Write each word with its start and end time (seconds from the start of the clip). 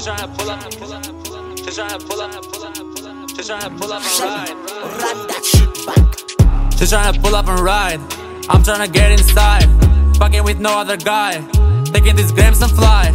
Just 0.00 0.16
trying 0.16 0.30
to 0.30 0.38
pull 0.38 0.50
up, 0.50 0.70
pull 0.78 0.92
up, 0.94 1.24
pull 1.24 1.36
up. 1.36 1.56
Just 1.56 1.76
trying 1.76 2.00
to 2.00 2.06
pull 2.06 2.22
up, 2.22 2.42
pull 2.42 2.64
up, 2.64 2.74
pull 2.74 3.06
up. 3.06 3.28
Just 3.36 3.48
trying 3.50 3.60
to 3.60 3.78
pull 3.78 3.92
up 3.92 4.02
and 4.02 4.20
ride. 4.20 4.48
Run 4.48 5.26
that 5.28 5.44
shit 5.44 5.86
back. 5.86 6.70
Just 6.78 6.90
trying 6.90 7.12
to 7.12 7.20
pull 7.20 7.34
up 7.34 7.46
and 7.48 7.60
ride. 7.60 8.00
I'm 8.48 8.62
trying 8.62 8.86
to 8.86 8.90
get 8.90 9.12
inside. 9.12 9.68
Fucking 10.16 10.42
with 10.42 10.58
no 10.58 10.78
other 10.78 10.96
guy. 10.96 11.42
Taking 11.84 12.16
these 12.16 12.32
grams 12.32 12.62
and 12.62 12.72
fly. 12.72 13.12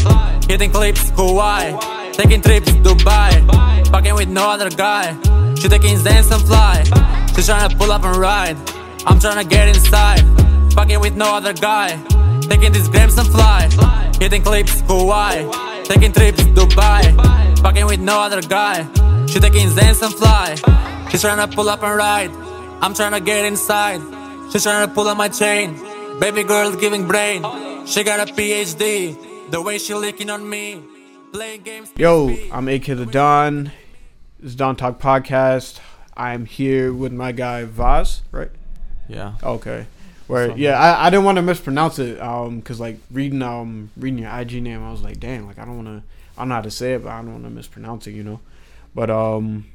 Hitting 0.48 0.70
clips, 0.70 1.10
Hawaii. 1.16 1.74
Taking 2.12 2.44
trips, 2.44 2.70
Dubai. 2.70 3.88
Fucking 3.88 4.14
with 4.14 4.30
no 4.30 4.48
other 4.48 4.70
guy. 4.70 5.18
She 5.56 5.68
taking 5.68 5.98
Zans 5.98 6.32
and 6.32 6.46
fly. 6.46 6.84
Just 7.34 7.48
trying 7.50 7.68
to 7.68 7.76
pull 7.78 7.92
up 7.92 8.04
and 8.04 8.16
ride. 8.16 8.58
I'm 9.08 9.20
trying 9.20 9.42
to 9.44 9.50
get 9.50 9.70
inside. 9.70 10.22
Fucking 10.74 11.00
with 11.00 11.16
no 11.16 11.34
other 11.34 11.54
guy. 11.54 12.00
Taking 12.42 12.74
these 12.74 12.90
grams 12.90 13.18
and 13.18 13.28
fly. 13.30 13.70
Hitting 14.20 14.44
clips, 14.44 14.82
Hawaii. 14.82 15.75
Taking 15.86 16.12
trips, 16.12 16.44
to 16.44 16.50
Dubai. 16.50 17.60
Fucking 17.60 17.86
with 17.86 18.00
no 18.00 18.20
other 18.20 18.42
guy. 18.42 18.84
She 19.28 19.40
taking 19.40 19.70
Zans 19.70 20.02
and 20.02 20.14
fly. 20.14 20.56
She's 21.10 21.22
trying 21.22 21.38
to 21.48 21.56
pull 21.56 21.70
up 21.70 21.84
and 21.84 21.96
ride. 21.96 22.32
I'm 22.82 22.96
trying 22.96 23.12
to 23.12 23.20
get 23.20 23.46
inside. 23.46 24.02
She's 24.52 24.64
trying 24.64 24.88
to 24.88 24.94
pull 24.94 25.08
on 25.08 25.18
my 25.18 25.30
chain. 25.30 25.76
Baby 26.20 26.44
girl 26.44 26.76
giving 26.76 27.08
brain. 27.08 27.44
She 27.86 28.04
got 28.04 28.28
a 28.28 28.34
PhD. 28.34 29.52
The 29.52 29.62
way 29.62 29.78
she 29.78 29.94
licking 29.94 30.32
on 30.32 30.50
me. 30.50 30.82
Playing 31.32 31.62
games. 31.62 31.92
Yo, 31.96 32.36
I'm 32.52 32.68
AK 32.68 32.86
the 32.86 33.06
Don. 33.06 33.66
This 34.40 34.52
is 34.52 34.56
Don 34.56 34.76
Talk 34.76 35.00
Podcast. 35.00 35.80
I'm 36.18 36.46
here 36.46 36.94
with 36.94 37.14
my 37.14 37.32
guy 37.32 37.66
Vaz, 37.66 38.24
right? 38.32 38.50
Yeah. 39.08 39.34
Okay. 39.44 39.86
Where 40.28 40.50
Some- 40.50 40.58
yeah, 40.58 40.80
I, 40.80 41.08
I 41.08 41.10
didn't 41.10 41.26
want 41.26 41.36
to 41.38 41.42
mispronounce 41.44 42.00
it, 42.00 42.20
um, 42.20 42.62
cause 42.62 42.80
like 42.80 42.98
reading 43.12 43.42
um 43.42 43.92
reading 43.98 44.20
your 44.20 44.32
IG 44.40 44.62
name, 44.64 44.84
I 44.84 44.92
was 44.92 45.02
like, 45.04 45.20
damn, 45.20 45.46
like 45.46 45.60
I 45.60 45.66
don't 45.66 45.84
want 45.84 45.88
to, 45.88 46.04
I 46.38 46.42
don't 46.42 46.50
know 46.50 46.56
how 46.56 46.62
to 46.62 46.72
say 46.72 46.94
it, 46.94 47.04
but 47.04 47.12
I 47.12 47.18
don't 47.22 47.32
want 47.34 47.44
to 47.44 47.50
mispronounce 47.52 48.08
it, 48.08 48.12
you 48.12 48.24
know. 48.24 48.40
But 48.96 49.10
um, 49.12 49.66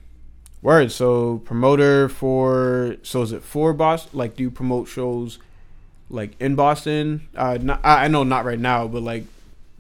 word. 0.63 0.91
So 0.93 1.39
promoter 1.45 2.09
for 2.09 2.97
so 3.03 3.23
is 3.23 3.33
it 3.33 3.43
for 3.43 3.73
Boston? 3.73 4.11
Like, 4.19 4.35
do 4.37 4.43
you 4.43 4.51
promote 4.51 4.89
shows 4.89 5.39
like 6.09 6.33
in 6.41 6.55
Boston? 6.57 7.29
Uh, 7.37 7.59
not, 7.61 7.81
I 7.85 8.05
I 8.05 8.09
know 8.09 8.25
not 8.25 8.45
right 8.45 8.59
now, 8.59 8.89
but 8.89 9.03
like 9.03 9.25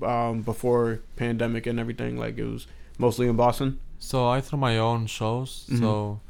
um 0.02 0.42
before 0.42 1.00
pandemic 1.16 1.66
and 1.66 1.80
everything, 1.80 2.16
like 2.18 2.38
it 2.38 2.44
was 2.44 2.66
mostly 2.98 3.28
in 3.28 3.36
Boston. 3.36 3.80
So 3.98 4.28
I 4.28 4.40
throw 4.40 4.58
my 4.58 4.78
own 4.78 5.06
shows. 5.06 5.66
Mhm. 5.70 5.78
So 5.80 6.20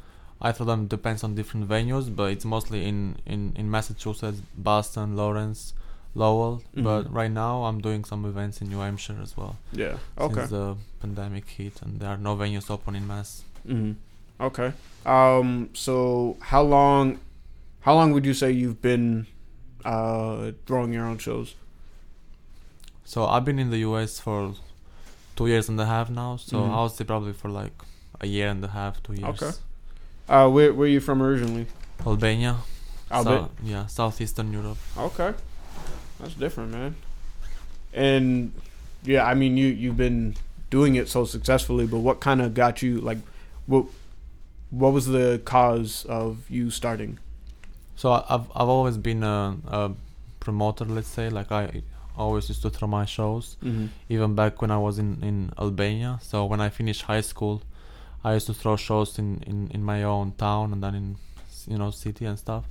I 0.43 0.53
throw 0.53 0.67
them 0.67 0.87
depends 0.87 1.23
on 1.25 1.35
different 1.35 1.69
venues, 1.69 2.15
but 2.15 2.33
it's 2.33 2.45
mostly 2.45 2.87
in 2.87 3.17
in 3.27 3.53
in 3.57 3.71
Massachusetts, 3.71 4.41
Boston, 4.57 5.17
Lawrence, 5.17 5.75
Lowell. 6.15 6.63
But 6.75 7.03
Mhm. 7.05 7.15
right 7.15 7.31
now 7.31 7.65
I'm 7.65 7.81
doing 7.81 8.05
some 8.05 8.25
events 8.25 8.61
in 8.63 8.69
New 8.69 8.79
Hampshire 8.81 9.19
as 9.23 9.37
well. 9.37 9.57
Yeah. 9.73 9.97
Okay. 10.19 10.35
Since 10.35 10.51
the 10.51 10.77
pandemic 11.01 11.47
hit 11.49 11.83
and 11.83 12.01
there 12.01 12.09
are 12.11 12.17
no 12.19 12.37
venues 12.37 12.71
open 12.71 12.95
in 12.97 13.07
Mass. 13.07 13.43
hmm 13.67 13.93
Okay. 14.41 14.73
Um. 15.05 15.69
So 15.75 16.37
how 16.41 16.63
long? 16.63 17.19
How 17.81 17.95
long 17.95 18.13
would 18.13 18.25
you 18.25 18.35
say 18.35 18.51
you've 18.51 18.81
been 18.81 19.27
uh 19.85 20.53
throwing 20.67 20.93
your 20.93 21.05
own 21.07 21.19
shows? 21.19 21.55
So 23.05 23.27
I've 23.27 23.45
been 23.45 23.59
in 23.59 23.71
the 23.71 23.79
US 23.79 24.21
for 24.21 24.55
two 25.37 25.47
years 25.47 25.69
and 25.69 25.79
a 25.81 25.87
half 25.87 26.09
now. 26.11 26.37
So 26.37 26.57
Mhm. 26.57 26.71
I 26.75 26.83
would 26.83 26.93
say 26.93 27.05
probably 27.05 27.33
for 27.33 27.49
like 27.51 27.77
a 28.21 28.27
year 28.27 28.49
and 28.49 28.65
a 28.65 28.69
half, 28.69 29.03
two 29.03 29.15
years. 29.15 29.43
Okay. 29.43 29.53
Uh, 30.31 30.49
where 30.49 30.73
where 30.73 30.87
you 30.89 31.01
from 31.01 31.21
originally? 31.23 31.67
Albania. 32.07 32.57
Alba- 33.11 33.49
Sou- 33.61 33.67
yeah, 33.69 33.87
southeastern 33.87 34.53
Europe. 34.53 34.79
Okay. 34.97 35.33
That's 36.21 36.35
different, 36.35 36.71
man. 36.71 36.95
And 37.93 38.53
yeah, 39.03 39.25
I 39.27 39.35
mean 39.35 39.57
you 39.57 39.67
you've 39.67 39.97
been 39.97 40.37
doing 40.71 40.95
it 40.95 41.09
so 41.09 41.25
successfully, 41.25 41.87
but 41.87 41.99
what 41.99 42.21
kind 42.21 42.41
of 42.41 42.55
got 42.55 42.81
you 42.83 43.01
like 43.01 43.19
what 43.67 43.87
what 44.71 44.93
was 44.93 45.07
the 45.07 45.41
cause 45.45 46.07
of 46.09 46.49
you 46.49 46.71
starting? 46.71 47.19
So 47.97 48.13
I- 48.13 48.25
I've 48.29 48.47
I've 48.55 48.69
always 48.69 48.97
been 48.97 49.23
a, 49.25 49.57
a 49.67 49.91
promoter, 50.39 50.85
let's 50.85 51.09
say. 51.09 51.29
Like 51.29 51.51
I 51.51 51.83
always 52.17 52.49
used 52.49 52.63
to 52.63 52.71
throw 52.71 52.87
my 52.87 53.05
shows, 53.05 53.57
Mm-hmm. 53.65 53.87
even 54.09 54.35
back 54.37 54.63
when 54.63 54.71
I 54.71 54.79
was 54.79 54.99
in 55.01 55.19
in 55.23 55.53
Albania. 55.59 56.21
So 56.23 56.45
when 56.45 56.61
I 56.61 56.69
finished 56.69 57.03
high 57.03 57.23
school, 57.23 57.63
I 58.25 58.35
used 58.35 58.47
to 58.47 58.55
throw 58.55 58.77
shows 58.77 59.19
in 59.19 59.43
in 59.47 59.69
in 59.75 59.83
my 59.85 60.03
own 60.03 60.33
town 60.37 60.73
and 60.73 60.83
then 60.83 60.95
in 60.95 61.17
you 61.67 61.79
know 61.79 61.91
city 61.91 62.25
and 62.27 62.39
stuff. 62.39 62.65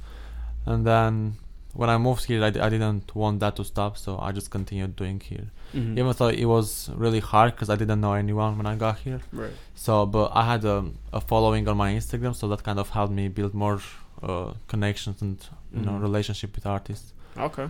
And 0.66 0.86
then 0.86 1.36
when 1.74 1.90
I 1.90 1.98
moved 1.98 2.26
here, 2.26 2.44
I, 2.44 2.50
d- 2.50 2.60
I 2.60 2.70
didn't 2.70 3.16
want 3.16 3.40
that 3.40 3.56
to 3.58 3.64
stop, 3.64 3.98
so 3.98 4.18
I 4.20 4.32
just 4.32 4.50
continued 4.52 4.96
doing 4.96 5.20
here. 5.20 5.48
Mm-hmm. 5.76 6.00
Even 6.00 6.14
though 6.18 6.28
it 6.30 6.46
was 6.46 6.90
really 6.96 7.20
hard 7.20 7.52
because 7.56 7.70
I 7.70 7.76
didn't 7.76 8.02
know 8.02 8.14
anyone 8.14 8.58
when 8.58 8.66
I 8.66 8.76
got 8.76 8.98
here. 9.00 9.22
Right. 9.32 9.54
So, 9.76 10.06
but 10.06 10.32
I 10.34 10.44
had 10.52 10.66
a, 10.66 10.78
a 11.14 11.22
following 11.22 11.68
on 11.68 11.78
my 11.78 11.92
Instagram, 11.94 12.36
so 12.36 12.48
that 12.50 12.64
kind 12.64 12.80
of 12.80 12.90
helped 12.90 13.14
me 13.14 13.28
build 13.28 13.54
more 13.54 13.80
uh, 14.24 14.54
connections 14.68 15.22
and 15.22 15.38
you 15.74 15.82
know 15.86 15.92
Mhm. 15.94 16.02
relationship 16.02 16.56
with 16.56 16.66
artists. 16.66 17.14
Okay. 17.38 17.68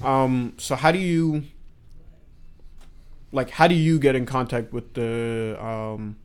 So- 0.00 0.06
Um. 0.06 0.52
So 0.58 0.76
how 0.76 0.92
do 0.92 0.98
you 0.98 1.44
like? 3.32 3.50
How 3.50 3.66
do 3.68 3.74
you 3.74 3.98
get 3.98 4.14
in 4.14 4.26
contact 4.26 4.72
with 4.72 4.94
the 4.94 5.56
um 5.60 6.16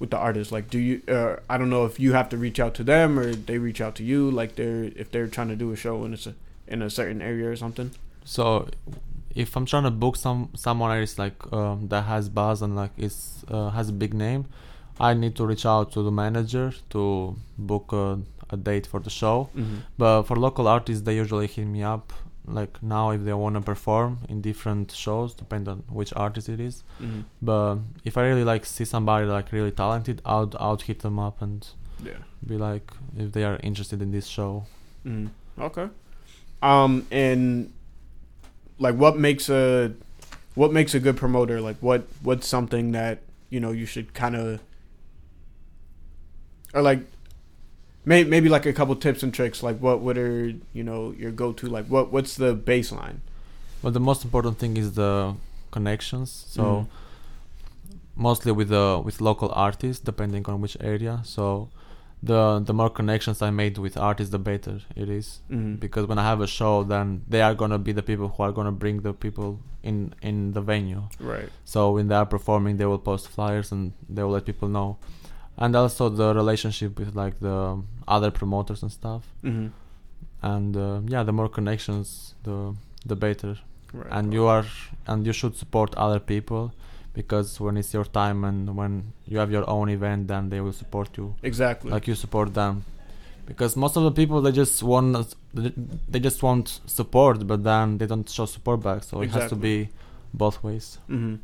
with 0.00 0.10
the 0.10 0.16
artist? 0.16 0.50
Like, 0.50 0.68
do 0.68 0.78
you? 0.78 1.02
Uh, 1.06 1.36
I 1.48 1.56
don't 1.58 1.70
know 1.70 1.84
if 1.84 2.00
you 2.00 2.12
have 2.14 2.28
to 2.30 2.36
reach 2.36 2.58
out 2.58 2.74
to 2.74 2.82
them 2.82 3.18
or 3.18 3.32
they 3.32 3.58
reach 3.58 3.80
out 3.80 3.94
to 3.96 4.02
you. 4.02 4.28
Like, 4.28 4.56
they're 4.56 4.84
if 4.96 5.12
they're 5.12 5.28
trying 5.28 5.48
to 5.48 5.56
do 5.56 5.70
a 5.70 5.76
show 5.76 6.02
and 6.04 6.14
it's 6.14 6.26
a, 6.26 6.34
in 6.66 6.82
a 6.82 6.90
certain 6.90 7.22
area 7.22 7.48
or 7.48 7.54
something. 7.54 7.92
So, 8.24 8.68
if 9.34 9.54
I'm 9.56 9.66
trying 9.66 9.84
to 9.84 9.92
book 9.92 10.16
some 10.16 10.48
someone 10.56 10.98
else 10.98 11.18
like 11.18 11.52
um, 11.52 11.86
that 11.88 12.02
has 12.02 12.28
buzz 12.28 12.62
and 12.62 12.74
like 12.74 12.90
is 12.96 13.44
uh, 13.48 13.70
has 13.70 13.90
a 13.90 13.92
big 13.92 14.14
name, 14.14 14.46
I 14.98 15.14
need 15.14 15.36
to 15.36 15.46
reach 15.46 15.64
out 15.64 15.92
to 15.92 16.02
the 16.02 16.10
manager 16.10 16.72
to 16.90 17.36
book 17.56 17.92
a, 17.92 18.18
a 18.50 18.56
date 18.56 18.86
for 18.86 19.00
the 19.00 19.10
show. 19.10 19.50
Mm-hmm. 19.56 19.76
But 19.96 20.22
for 20.24 20.36
local 20.36 20.66
artists, 20.66 21.02
they 21.02 21.16
usually 21.16 21.46
hit 21.46 21.66
me 21.66 21.82
up. 21.82 22.12
Like 22.52 22.82
now, 22.82 23.10
if 23.10 23.24
they 23.24 23.32
want 23.32 23.54
to 23.56 23.60
perform 23.60 24.18
in 24.28 24.40
different 24.40 24.92
shows, 24.92 25.34
depend 25.34 25.68
on 25.68 25.84
which 25.88 26.12
artist 26.14 26.48
it 26.48 26.60
is. 26.60 26.82
Mm-hmm. 27.00 27.20
But 27.40 27.76
if 28.04 28.16
I 28.16 28.22
really 28.28 28.44
like 28.44 28.64
see 28.66 28.84
somebody 28.84 29.26
like 29.26 29.52
really 29.52 29.70
talented, 29.70 30.20
i'd 30.24 30.54
I'll 30.56 30.76
hit 30.76 31.00
them 31.00 31.18
up 31.18 31.40
and 31.42 31.66
Yeah. 32.04 32.22
be 32.46 32.56
like 32.56 32.90
if 33.16 33.32
they 33.32 33.44
are 33.44 33.58
interested 33.62 34.02
in 34.02 34.10
this 34.10 34.26
show. 34.26 34.64
Mm. 35.06 35.30
Okay. 35.58 35.88
Um, 36.62 37.06
and 37.10 37.72
like, 38.78 38.94
what 38.96 39.16
makes 39.18 39.48
a 39.48 39.92
what 40.54 40.72
makes 40.72 40.94
a 40.94 41.00
good 41.00 41.16
promoter? 41.16 41.60
Like, 41.60 41.76
what 41.80 42.02
what's 42.22 42.46
something 42.48 42.92
that 42.92 43.20
you 43.50 43.60
know 43.60 43.70
you 43.72 43.86
should 43.86 44.12
kind 44.14 44.36
of 44.36 44.60
or 46.74 46.82
like 46.82 47.00
may, 48.04 48.24
maybe 48.24 48.48
like 48.48 48.66
a 48.66 48.72
couple 48.72 48.94
tips 48.96 49.22
and 49.22 49.32
tricks. 49.34 49.62
Like, 49.62 49.78
what 49.78 50.00
what 50.00 50.16
are 50.18 50.52
you 50.72 50.82
know 50.82 51.12
your 51.18 51.30
go 51.30 51.52
to? 51.52 51.66
Like, 51.66 51.86
what 51.86 52.12
what's 52.12 52.34
the 52.36 52.54
baseline? 52.54 53.18
But 53.82 53.94
the 53.94 54.00
most 54.00 54.24
important 54.24 54.58
thing 54.58 54.76
is 54.76 54.92
the 54.94 55.34
connections. 55.70 56.44
So 56.48 56.62
Mhm. 56.62 56.86
mostly 58.16 58.52
with 58.52 58.68
the 58.68 59.00
with 59.04 59.20
local 59.20 59.50
artists, 59.54 60.02
depending 60.04 60.44
on 60.46 60.60
which 60.60 60.76
area. 60.80 61.20
So 61.24 61.68
the 62.22 62.60
the 62.60 62.74
more 62.74 62.90
connections 62.90 63.40
I 63.40 63.50
made 63.50 63.78
with 63.78 63.96
artists, 63.96 64.30
the 64.32 64.38
better 64.38 64.80
it 64.94 65.08
is. 65.08 65.40
Mm-hmm. 65.50 65.76
Because 65.76 66.06
when 66.06 66.18
I 66.18 66.24
have 66.24 66.40
a 66.40 66.46
show, 66.46 66.84
then 66.84 67.22
they 67.28 67.40
are 67.40 67.54
gonna 67.54 67.78
be 67.78 67.92
the 67.92 68.02
people 68.02 68.28
who 68.28 68.42
are 68.42 68.52
gonna 68.52 68.72
bring 68.72 69.00
the 69.02 69.12
people 69.14 69.60
in 69.82 70.12
in 70.20 70.52
the 70.52 70.60
venue. 70.60 71.02
Right. 71.18 71.48
So 71.64 71.92
when 71.92 72.08
they 72.08 72.14
are 72.14 72.26
performing, 72.26 72.76
they 72.76 72.84
will 72.84 72.98
post 72.98 73.28
flyers 73.28 73.72
and 73.72 73.92
they 74.08 74.22
will 74.22 74.32
let 74.32 74.44
people 74.44 74.68
know. 74.68 74.98
And 75.60 75.76
also 75.76 76.08
the 76.08 76.34
relationship 76.34 76.98
with 76.98 77.14
like 77.14 77.38
the 77.40 77.82
other 78.08 78.30
promoters 78.30 78.82
and 78.82 78.90
stuff. 78.90 79.22
Mm-hmm. 79.44 79.68
And 80.42 80.76
uh, 80.76 81.00
yeah, 81.06 81.22
the 81.22 81.32
more 81.32 81.48
connections, 81.48 82.34
the 82.44 82.74
the 83.04 83.16
better. 83.16 83.58
Right. 83.92 84.06
And 84.10 84.32
you 84.32 84.46
are 84.46 84.64
and 85.06 85.26
you 85.26 85.32
should 85.32 85.56
support 85.56 85.94
other 85.96 86.20
people 86.20 86.72
because 87.12 87.60
when 87.60 87.76
it's 87.76 87.92
your 87.92 88.04
time 88.04 88.44
and 88.44 88.76
when 88.76 89.12
you 89.26 89.38
have 89.38 89.50
your 89.50 89.68
own 89.68 89.88
event, 89.88 90.28
then 90.28 90.48
they 90.48 90.60
will 90.60 90.72
support 90.72 91.08
you 91.16 91.34
exactly. 91.42 91.90
like 91.90 92.06
you 92.06 92.14
support 92.14 92.54
them. 92.54 92.84
Because 93.46 93.76
most 93.76 93.96
of 93.96 94.04
the 94.04 94.12
people 94.12 94.40
they 94.40 94.52
just 94.52 94.82
want 94.82 95.34
they 96.08 96.20
just 96.20 96.42
want 96.42 96.80
support, 96.86 97.46
but 97.46 97.64
then 97.64 97.98
they 97.98 98.06
don't 98.06 98.28
show 98.28 98.46
support 98.46 98.82
back. 98.82 99.02
So 99.02 99.22
it 99.22 99.30
has 99.30 99.50
to 99.50 99.56
be 99.56 99.88
both 100.32 100.62
ways. 100.62 100.98
hmm 101.08 101.34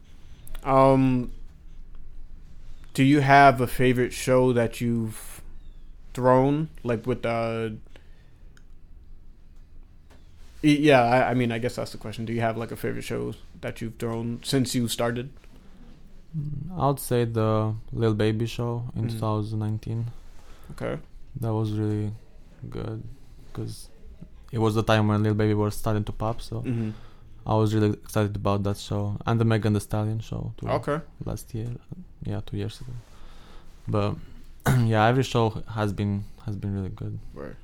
Um, 0.65 1.31
do 2.97 3.05
you 3.05 3.21
have 3.21 3.61
a 3.61 3.67
favorite 3.67 4.15
show 4.15 4.55
that 4.55 4.81
you've 4.81 5.43
thrown, 6.15 6.71
like 6.83 7.07
with 7.07 7.27
uh? 7.27 7.69
Yeah, 10.63 11.03
I, 11.03 11.31
I 11.31 11.35
mean, 11.35 11.53
I 11.53 11.59
guess 11.59 11.77
that's 11.77 11.93
the 11.93 11.99
question. 11.99 12.25
Do 12.25 12.33
you 12.33 12.41
have 12.41 12.57
like 12.57 12.73
a 12.73 12.77
favorite 12.77 13.03
show 13.05 13.35
that 13.61 13.81
you've 13.83 13.97
thrown 13.99 14.41
since 14.43 14.75
you 14.75 14.89
started? 14.89 15.29
Mm, 16.37 16.73
I 16.81 16.87
would 16.89 16.99
say 17.01 17.25
the 17.27 17.75
Lil 17.93 18.15
Baby 18.15 18.47
show 18.47 18.85
in 18.97 19.09
Mhm. 19.09 19.19
2019. 19.21 20.07
Okay. 20.73 20.99
That 21.41 21.53
was 21.53 21.73
really 21.73 22.13
good 22.71 23.03
because 23.53 23.91
it 24.51 24.59
was 24.59 24.75
the 24.75 24.83
time 24.83 25.07
when 25.09 25.23
Lil 25.23 25.35
Baby 25.35 25.53
was 25.55 25.77
starting 25.77 26.05
to 26.05 26.13
pop. 26.13 26.41
So 26.41 26.61
hmm 26.61 26.91
I 27.47 27.55
was 27.55 27.75
really 27.75 27.91
excited 27.91 28.35
about 28.35 28.65
that 28.65 28.77
show 28.77 29.17
and 29.25 29.41
the 29.41 29.45
Megan 29.45 29.73
Thee 29.73 29.81
Stallion 29.81 30.19
show 30.21 30.53
too 30.59 30.69
Okay. 30.69 31.01
last 31.25 31.55
year. 31.55 31.69
Yeah, 32.25 32.41
two 32.45 32.57
years 32.57 32.81
ago. 32.81 32.93
But 33.87 34.17
yeah, 34.85 35.07
every 35.07 35.23
show 35.23 35.63
has 35.75 35.93
been 35.93 36.25
has 36.45 36.57
been 36.57 36.75
really 36.75 36.89
good. 36.89 37.19
Right. 37.35 37.55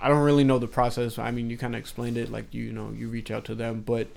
I 0.00 0.08
don't 0.08 0.22
really 0.22 0.44
know 0.44 0.58
the 0.58 0.66
process. 0.66 1.18
I 1.18 1.30
mean, 1.30 1.48
you 1.48 1.56
kind 1.56 1.74
of 1.74 1.78
explained 1.80 2.16
it, 2.18 2.30
like 2.30 2.52
you 2.52 2.72
know, 2.72 2.90
you 2.90 3.08
reach 3.08 3.30
out 3.30 3.44
to 3.46 3.54
them, 3.54 3.82
but 3.86 4.08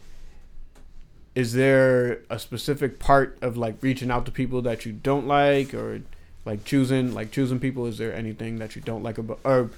is 1.36 1.54
there 1.54 2.20
a 2.30 2.40
specific 2.40 2.98
part 3.00 3.38
of 3.42 3.56
like 3.58 3.76
reaching 3.82 4.10
out 4.12 4.26
to 4.26 4.32
people 4.32 4.62
that 4.64 4.86
you 4.86 4.92
don't 4.94 5.28
like, 5.28 5.74
or 5.74 6.02
like 6.46 6.66
choosing 6.66 7.14
like 7.14 7.32
choosing 7.32 7.60
people? 7.60 7.86
Is 7.86 7.98
there 7.98 8.14
anything 8.14 8.58
that 8.60 8.76
you 8.76 8.82
don't 8.82 9.04
like 9.04 9.18
about, 9.18 9.40
or 9.46 9.70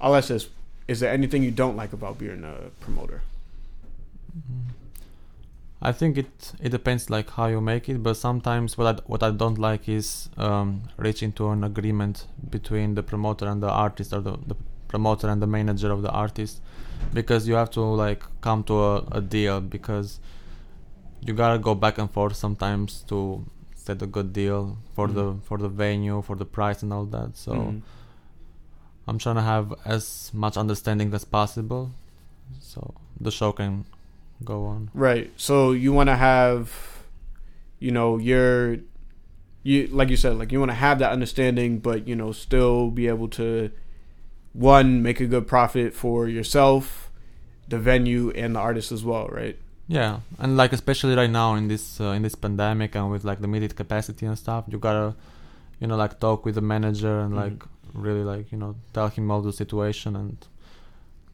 I'll 0.00 0.14
ask 0.14 0.28
this: 0.28 0.48
Is 0.86 1.00
there 1.00 1.12
anything 1.12 1.42
you 1.42 1.50
don't 1.50 1.76
like 1.76 1.92
about 1.92 2.18
being 2.18 2.44
a 2.44 2.70
promoter? 2.80 3.22
I 5.82 5.92
think 5.92 6.16
it 6.16 6.52
it 6.60 6.70
depends 6.70 7.10
like 7.10 7.30
how 7.30 7.46
you 7.46 7.60
make 7.60 7.88
it, 7.88 8.02
but 8.02 8.14
sometimes 8.16 8.78
what 8.78 8.86
I 8.86 9.00
what 9.06 9.22
I 9.22 9.30
don't 9.30 9.58
like 9.58 9.88
is 9.88 10.30
um, 10.38 10.82
reaching 10.96 11.32
to 11.32 11.50
an 11.50 11.62
agreement 11.64 12.26
between 12.50 12.94
the 12.94 13.02
promoter 13.02 13.46
and 13.46 13.62
the 13.62 13.68
artist, 13.70 14.12
or 14.14 14.20
the, 14.20 14.36
the 14.46 14.56
promoter 14.88 15.28
and 15.28 15.42
the 15.42 15.46
manager 15.46 15.90
of 15.92 16.00
the 16.02 16.10
artist, 16.10 16.62
because 17.12 17.46
you 17.46 17.54
have 17.54 17.70
to 17.72 17.80
like 17.82 18.22
come 18.40 18.64
to 18.64 18.82
a, 18.82 18.96
a 19.12 19.20
deal 19.20 19.60
because 19.60 20.20
you 21.20 21.34
gotta 21.34 21.58
go 21.58 21.74
back 21.74 21.98
and 21.98 22.10
forth 22.10 22.36
sometimes 22.36 23.02
to 23.08 23.44
set 23.74 24.00
a 24.00 24.06
good 24.06 24.32
deal 24.32 24.78
for 24.94 25.08
the 25.08 25.24
Mhm. 25.32 25.42
for 25.42 25.58
the 25.58 25.68
venue, 25.68 26.22
for 26.22 26.36
the 26.36 26.46
price 26.46 26.82
and 26.82 26.92
all 26.94 27.04
that. 27.16 27.36
So 27.36 27.52
Mhm. 27.52 27.82
I'm 29.06 29.18
trying 29.18 29.36
to 29.36 29.42
have 29.42 29.74
as 29.84 30.30
much 30.32 30.56
understanding 30.56 31.12
as 31.12 31.26
possible, 31.26 31.90
so 32.60 32.94
the 33.20 33.30
show 33.30 33.52
can 33.52 33.84
go 34.44 34.66
on. 34.66 34.90
Right. 34.94 35.30
So 35.36 35.72
you 35.72 35.92
want 35.92 36.08
to 36.08 36.16
have, 36.16 36.70
you 37.78 37.90
know, 37.90 38.18
your, 38.18 38.76
you 39.62 39.86
like 39.88 40.08
you 40.10 40.16
said, 40.16 40.36
like 40.38 40.52
you 40.52 40.58
want 40.60 40.70
to 40.70 40.74
have 40.76 40.98
that 41.00 41.12
understanding, 41.12 41.78
but 41.78 42.06
you 42.06 42.14
know, 42.16 42.32
still 42.32 42.90
be 42.90 43.08
able 43.08 43.28
to, 43.30 43.70
one, 44.52 45.02
make 45.02 45.20
a 45.20 45.26
good 45.26 45.46
profit 45.46 45.94
for 45.94 46.28
yourself, 46.28 47.10
the 47.68 47.78
venue, 47.78 48.30
and 48.30 48.54
the 48.56 48.60
artist 48.60 48.92
as 48.92 49.04
well. 49.04 49.26
Right. 49.28 49.58
Yeah, 49.86 50.20
and 50.38 50.56
like 50.56 50.72
especially 50.72 51.14
right 51.14 51.28
now 51.30 51.54
in 51.56 51.68
this 51.68 52.00
uh, 52.00 52.12
in 52.16 52.22
this 52.22 52.34
pandemic 52.34 52.94
and 52.94 53.10
with 53.10 53.22
like 53.24 53.40
the 53.40 53.46
limited 53.46 53.76
capacity 53.76 54.24
and 54.26 54.38
stuff, 54.38 54.64
you 54.68 54.78
gotta, 54.78 55.14
you 55.80 55.86
know, 55.86 55.96
like 55.96 56.18
talk 56.20 56.44
with 56.46 56.54
the 56.54 56.62
manager 56.62 57.20
and 57.20 57.34
Mhm. 57.34 57.36
like 57.36 57.62
really 57.92 58.24
like 58.24 58.50
you 58.50 58.58
know 58.58 58.74
tell 58.94 59.08
him 59.08 59.30
all 59.30 59.40
the 59.42 59.52
situation 59.52 60.16
and 60.16 60.38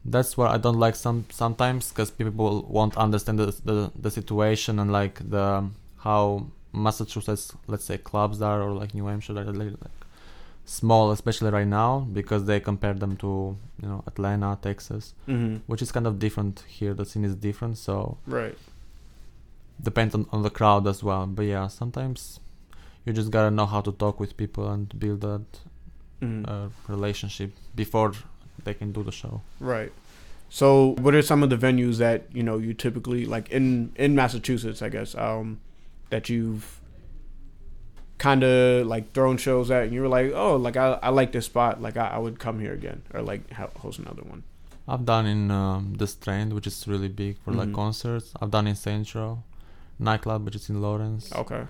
that's 0.03 0.35
what 0.37 0.49
I 0.51 0.57
don't 0.57 0.79
like 0.79 0.95
some 0.95 1.25
sometimes 1.29 1.89
because 1.89 2.09
people 2.11 2.63
won't 2.67 2.97
understand 2.97 3.37
the, 3.39 3.45
the 3.63 3.91
the 3.99 4.11
situation 4.11 4.79
and 4.79 4.91
like 4.91 5.15
the 5.29 5.69
how 5.99 6.47
Massachusetts 6.73 7.53
let's 7.67 7.83
say 7.85 7.97
clubs 7.97 8.41
are 8.41 8.61
or 8.61 8.71
like 8.71 8.93
New 8.95 9.05
Hampshire 9.05 9.37
are 9.37 9.45
like, 9.45 9.71
like 9.81 9.91
small 10.65 11.11
especially 11.11 11.51
right 11.51 11.67
now 11.67 11.99
because 12.13 12.45
they 12.45 12.59
compare 12.59 12.93
them 12.93 13.15
to 13.17 13.57
you 13.81 13.87
know 13.87 14.03
Atlanta 14.07 14.57
Texas 14.61 15.13
Mm-hmm. 15.27 15.57
which 15.67 15.81
is 15.81 15.91
kind 15.91 16.07
of 16.07 16.17
different 16.19 16.63
here 16.67 16.93
the 16.93 17.05
scene 17.05 17.25
is 17.25 17.35
different 17.35 17.77
so 17.77 18.17
Right. 18.25 18.57
depends 19.81 20.13
on, 20.15 20.25
on 20.31 20.41
the 20.43 20.49
crowd 20.49 20.87
as 20.87 21.03
well. 21.03 21.25
But 21.25 21.43
yeah, 21.43 21.67
sometimes 21.67 22.39
you 23.05 23.13
just 23.13 23.31
gotta 23.31 23.51
know 23.51 23.65
how 23.65 23.81
to 23.81 23.91
talk 23.91 24.19
with 24.19 24.37
people 24.37 24.69
and 24.69 24.97
build 24.99 25.21
that 25.21 25.45
Mm-hmm. 26.21 26.45
uh, 26.47 26.67
relationship 26.87 27.51
before 27.75 28.13
they 28.63 28.73
can 28.73 28.91
do 28.91 29.03
the 29.03 29.11
show. 29.11 29.41
Right. 29.59 29.91
So, 30.49 30.95
what 30.99 31.15
are 31.15 31.21
some 31.21 31.43
of 31.43 31.49
the 31.49 31.57
venues 31.57 31.97
that 31.97 32.23
you 32.33 32.43
know 32.43 32.57
you 32.57 32.73
typically 32.73 33.25
like 33.25 33.49
in 33.49 33.91
in 33.95 34.15
Massachusetts? 34.15 34.81
I 34.81 34.89
guess 34.89 35.15
um, 35.15 35.59
that 36.09 36.27
you've 36.29 36.79
kind 38.17 38.43
of 38.43 38.85
like 38.85 39.13
thrown 39.13 39.37
shows 39.37 39.71
at, 39.71 39.83
and 39.83 39.93
you 39.93 40.01
were 40.01 40.07
like, 40.07 40.31
oh, 40.33 40.55
like 40.55 40.77
I, 40.77 40.99
I 41.01 41.09
like 41.09 41.31
this 41.31 41.45
spot, 41.45 41.81
like 41.81 41.97
I, 41.97 42.07
I 42.07 42.17
would 42.19 42.37
come 42.39 42.59
here 42.59 42.73
again, 42.73 43.01
or 43.13 43.21
like 43.21 43.51
host 43.53 43.99
another 43.99 44.21
one. 44.23 44.43
I've 44.87 45.05
done 45.05 45.25
in 45.25 45.51
um, 45.51 45.95
the 45.97 46.05
Strand, 46.07 46.53
which 46.53 46.67
is 46.67 46.87
really 46.87 47.07
big 47.07 47.37
for 47.43 47.51
like 47.53 47.69
Mhm. 47.69 47.75
concerts. 47.75 48.33
I've 48.41 48.51
done 48.51 48.67
in 48.67 48.75
Central 48.75 49.43
nightclub, 49.99 50.43
which 50.45 50.55
is 50.55 50.69
in 50.69 50.81
Lawrence, 50.81 51.31
Okay. 51.33 51.63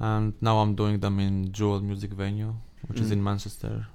and 0.00 0.32
now 0.40 0.58
I'm 0.60 0.74
doing 0.74 1.00
them 1.00 1.20
in 1.20 1.52
Jewel 1.52 1.80
Music 1.80 2.10
Venue, 2.12 2.54
which 2.88 2.98
is 3.00 3.08
Mhm. 3.10 3.12
in 3.12 3.24
Manchester. 3.24 3.86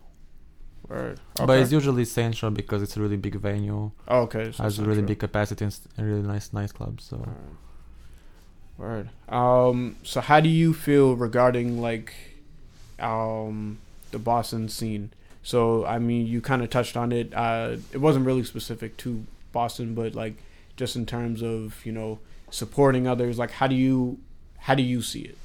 Right. 0.90 1.18
But 1.36 1.60
it's 1.60 1.72
usually 1.72 2.06
Central 2.06 2.52
because 2.52 2.82
it's 2.82 2.96
a 2.96 3.02
really 3.02 3.18
big 3.18 3.36
venue, 3.36 3.92
oh, 4.08 4.20
okay. 4.22 4.52
So 4.54 4.64
has 4.64 4.80
a 4.80 4.86
really 4.86 5.02
big 5.02 5.20
capacity 5.20 5.66
and 5.66 5.78
really 5.98 6.22
nice 6.22 6.54
nightclub. 6.54 7.02
So 7.02 7.28
Word. 8.78 9.10
Um. 9.28 9.98
So, 10.04 10.22
how 10.22 10.40
do 10.40 10.50
you 10.50 10.74
feel 10.74 11.16
regarding 11.16 11.82
like, 11.82 12.14
um, 13.00 13.80
the 14.12 14.20
Boston 14.20 14.70
scene? 14.70 15.12
So, 15.42 15.86
I 15.86 15.98
mean, 15.98 16.28
you 16.28 16.42
kind 16.42 16.62
of 16.62 16.70
touched 16.70 16.96
on 16.96 17.12
it. 17.12 17.34
Uh, 17.34 17.78
it 17.92 17.98
wasn't 17.98 18.26
really 18.26 18.44
specific 18.44 18.96
to 18.98 19.26
Boston, 19.52 19.96
but 19.96 20.14
like, 20.14 20.36
just 20.76 20.96
in 20.96 21.06
terms 21.06 21.42
of 21.42 21.84
you 21.86 21.92
know 21.92 22.20
supporting 22.52 23.08
others. 23.08 23.40
Like, 23.40 23.52
how 23.52 23.68
do 23.68 23.76
you, 23.76 24.20
how 24.60 24.76
do 24.76 24.84
you 24.84 25.02
see 25.02 25.22
it? 25.22 25.38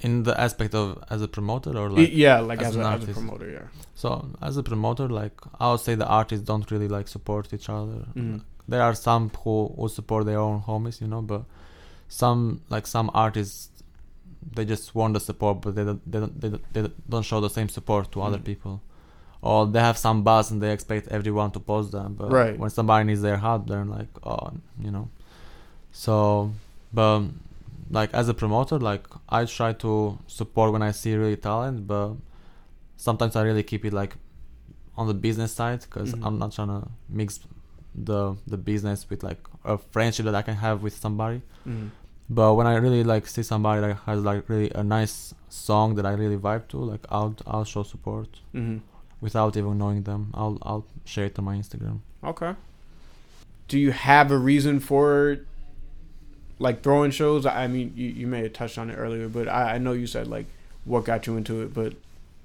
In 0.00 0.22
the 0.22 0.34
aspect 0.40 0.74
of 0.74 1.02
as 1.10 1.22
a 1.22 1.28
promoter 1.28 1.76
or 1.76 1.90
like 1.90 2.10
yeah, 2.12 2.38
like 2.40 2.60
as 2.60 2.68
as, 2.68 2.76
an 2.76 2.82
a, 2.82 2.84
as 2.84 2.90
a 2.90 2.92
artist. 3.00 3.12
promoter. 3.18 3.50
Yeah. 3.50 3.66
So 3.94 4.28
as 4.40 4.56
a 4.56 4.62
promoter, 4.62 5.08
like 5.08 5.32
I 5.60 5.70
would 5.70 5.80
say 5.80 5.94
the 5.94 6.06
artists 6.06 6.44
don't 6.46 6.70
really 6.70 6.88
like 6.88 7.08
support 7.08 7.52
each 7.52 7.68
other. 7.68 8.06
Mhm. 8.14 8.42
There 8.68 8.82
are 8.82 8.94
some 8.94 9.30
who, 9.42 9.72
who 9.76 9.88
support 9.88 10.26
their 10.26 10.38
own 10.38 10.60
homies, 10.60 11.00
you 11.00 11.08
know, 11.08 11.22
but 11.22 11.42
some 12.08 12.60
like 12.70 12.86
some 12.86 13.10
artists 13.14 13.70
they 14.54 14.64
just 14.64 14.94
want 14.94 15.14
the 15.14 15.20
support, 15.20 15.60
but 15.62 15.74
they 15.74 15.84
don't 15.84 16.02
they 16.12 16.20
don't, 16.20 16.40
they 16.40 16.48
don't, 16.50 16.72
they 16.74 16.82
don't 17.08 17.22
show 17.24 17.40
the 17.40 17.50
same 17.50 17.68
support 17.68 18.12
to 18.12 18.22
other 18.22 18.38
Mhm. 18.38 18.44
people. 18.44 18.80
Or 19.40 19.66
they 19.66 19.80
have 19.80 19.96
some 19.98 20.22
buzz 20.22 20.50
and 20.50 20.60
they 20.62 20.72
expect 20.72 21.08
everyone 21.08 21.50
to 21.52 21.60
post 21.60 21.92
them, 21.92 22.14
but 22.18 22.30
Right. 22.30 22.58
when 22.58 22.70
somebody 22.70 23.04
needs 23.08 23.22
their 23.22 23.36
help, 23.38 23.68
they're 23.68 23.84
like, 23.84 24.08
oh, 24.24 24.50
you 24.80 24.90
know. 24.90 25.08
So, 25.92 26.50
but 26.92 27.22
like 27.90 28.12
as 28.14 28.28
a 28.28 28.34
promoter, 28.34 28.78
like 28.78 29.06
I 29.28 29.44
try 29.44 29.72
to 29.74 30.18
support 30.26 30.72
when 30.72 30.82
I 30.82 30.90
see 30.92 31.14
really 31.16 31.36
talent, 31.36 31.86
but 31.86 32.14
sometimes 32.96 33.36
I 33.36 33.42
really 33.42 33.62
keep 33.62 33.84
it 33.84 33.92
like 33.92 34.16
on 34.96 35.06
the 35.06 35.14
business 35.14 35.52
side 35.52 35.80
because 35.80 36.12
Mhm. 36.12 36.26
I'm 36.26 36.38
not 36.38 36.52
trying 36.52 36.68
to 36.68 36.88
mix 37.08 37.40
the 37.94 38.36
the 38.46 38.56
business 38.58 39.08
with 39.10 39.22
like 39.22 39.40
a 39.64 39.78
friendship 39.78 40.24
that 40.26 40.34
I 40.34 40.42
can 40.42 40.54
have 40.56 40.82
with 40.82 40.94
somebody. 40.96 41.42
Mhm. 41.66 41.90
But 42.30 42.54
when 42.54 42.66
I 42.66 42.74
really 42.76 43.04
like 43.04 43.26
see 43.26 43.42
somebody 43.42 43.80
that 43.80 43.94
has 44.06 44.22
like 44.22 44.48
really 44.48 44.70
a 44.74 44.84
nice 44.84 45.34
song 45.48 45.94
that 45.94 46.04
I 46.04 46.12
really 46.12 46.36
vibe 46.36 46.68
to, 46.68 46.76
like 46.78 47.04
I'll 47.10 47.34
I'll 47.46 47.64
show 47.64 47.82
support 47.84 48.40
Mhm. 48.54 48.80
without 49.20 49.56
even 49.56 49.78
knowing 49.78 50.02
them. 50.02 50.30
I'll 50.34 50.58
I'll 50.62 50.84
share 51.04 51.26
it 51.26 51.38
on 51.38 51.44
my 51.46 51.56
Instagram. 51.56 52.00
Okay. 52.22 52.54
Do 53.68 53.78
you 53.78 53.92
have 53.92 54.30
a 54.30 54.38
reason 54.38 54.80
for 54.80 55.38
like 56.58 56.82
throwing 56.82 57.10
shows? 57.10 57.46
I 57.46 57.66
mean, 57.66 57.92
you, 57.96 58.08
you 58.08 58.26
may 58.26 58.42
have 58.42 58.52
touched 58.52 58.78
on 58.78 58.90
it 58.90 58.94
earlier, 58.94 59.28
but 59.28 59.48
I, 59.48 59.74
I 59.74 59.78
know 59.78 59.92
you 59.92 60.06
said 60.06 60.26
like 60.26 60.46
what 60.84 61.04
got 61.04 61.26
you 61.26 61.36
into 61.36 61.62
it, 61.62 61.74
but 61.74 61.94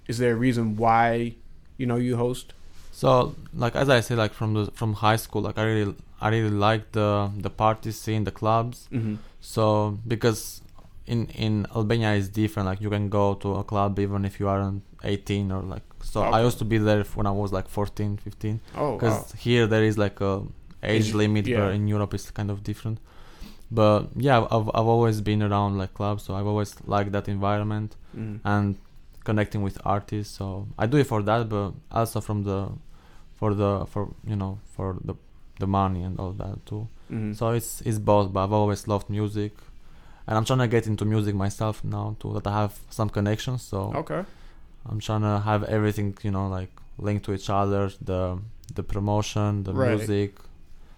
is 0.08 0.18
there 0.18 0.34
a 0.34 0.36
reason 0.36 0.76
why 0.76 1.34
you 1.78 1.86
know 1.86 1.96
you 1.96 2.18
host? 2.18 2.54
So 2.92 3.36
like 3.56 3.76
as 3.76 3.90
I 3.90 4.02
said, 4.02 4.18
like 4.18 4.34
from 4.34 4.54
the 4.54 4.66
from 4.72 4.94
high 4.94 5.16
school, 5.16 5.42
like 5.42 5.58
I 5.58 5.64
really 5.64 5.96
I 6.22 6.30
really 6.30 6.50
like 6.52 6.92
the 6.92 7.32
the 7.38 7.50
party 7.50 7.92
scene, 7.92 8.24
the 8.24 8.32
clubs. 8.32 8.88
Mm-hmm. 8.92 9.16
So 9.42 9.98
because 10.08 10.62
in 11.08 11.28
in 11.30 11.66
Albania 11.76 12.14
is 12.14 12.30
different. 12.30 12.68
Like 12.68 12.82
you 12.82 12.90
can 12.90 13.10
go 13.10 13.34
to 13.36 13.56
a 13.56 13.64
club 13.64 14.00
even 14.00 14.26
if 14.26 14.40
you 14.40 14.48
aren't 14.48 14.84
18 15.04 15.52
or 15.52 15.62
like. 15.62 15.82
So 16.04 16.22
I 16.22 16.42
used 16.44 16.60
to 16.60 16.66
be 16.66 16.78
there 16.78 17.04
when 17.16 17.26
I 17.26 17.32
was 17.32 17.52
like 17.54 17.68
14, 17.70 18.18
15. 18.18 18.60
Oh, 18.76 18.94
Because 18.96 19.14
wow. 19.14 19.26
here 19.40 19.68
there 19.68 19.84
is 19.84 19.98
like 19.98 20.20
a 20.22 20.44
age 20.84 21.08
Age- 21.08 21.14
limit, 21.14 21.48
yeah. 21.48 21.60
but 21.60 21.74
in 21.76 21.88
Europe 21.88 22.14
it's 22.14 22.30
kind 22.30 22.52
of 22.52 22.64
different. 22.64 23.00
But 23.80 24.00
yeah, 24.28 24.38
I've 24.56 24.68
I've 24.78 24.90
always 24.96 25.18
been 25.30 25.42
around 25.48 25.72
like 25.82 25.94
clubs, 26.00 26.22
so 26.26 26.30
I've 26.38 26.50
always 26.54 26.72
liked 26.96 27.12
that 27.18 27.28
environment 27.38 27.90
Mhm. 28.16 28.40
and 28.54 28.66
connecting 29.28 29.62
with 29.68 29.78
artists. 29.96 30.32
So 30.38 30.46
I 30.82 30.86
do 30.92 30.98
it 31.04 31.08
for 31.14 31.22
that, 31.30 31.42
but 31.50 31.72
also 32.00 32.18
from 32.28 32.40
the 32.50 32.60
for 33.40 33.50
the 33.62 33.72
for 33.92 34.04
you 34.32 34.36
know 34.42 34.54
for 34.76 34.88
the 35.10 35.16
the 35.60 35.68
money 35.80 36.02
and 36.08 36.20
all 36.22 36.34
that 36.44 36.56
too. 36.70 36.84
Mhm. 37.12 37.34
So 37.40 37.44
it's 37.58 37.82
it's 37.88 38.00
both, 38.12 38.28
but 38.34 38.40
I've 38.44 38.54
always 38.62 38.82
loved 38.94 39.08
music, 39.10 39.54
and 40.28 40.34
I'm 40.38 40.46
trying 40.46 40.60
to 40.68 40.72
get 40.76 40.86
into 40.92 41.06
music 41.06 41.34
myself 41.46 41.84
now 41.84 42.16
too. 42.20 42.32
That 42.36 42.46
I 42.48 42.54
have 42.62 42.74
some 42.90 43.10
connections, 43.18 43.62
so 43.72 43.80
okay. 44.04 44.22
I'm 44.90 45.00
trying 45.08 45.22
to 45.30 45.36
have 45.50 45.62
everything 45.78 46.08
you 46.26 46.32
know 46.32 46.48
like 46.60 46.72
linked 47.08 47.24
to 47.26 47.32
each 47.34 47.50
other. 47.50 47.84
The 48.10 48.22
the 48.78 48.84
promotion, 48.94 49.64
the 49.64 49.74
Right. 49.74 49.98
music, 49.98 50.32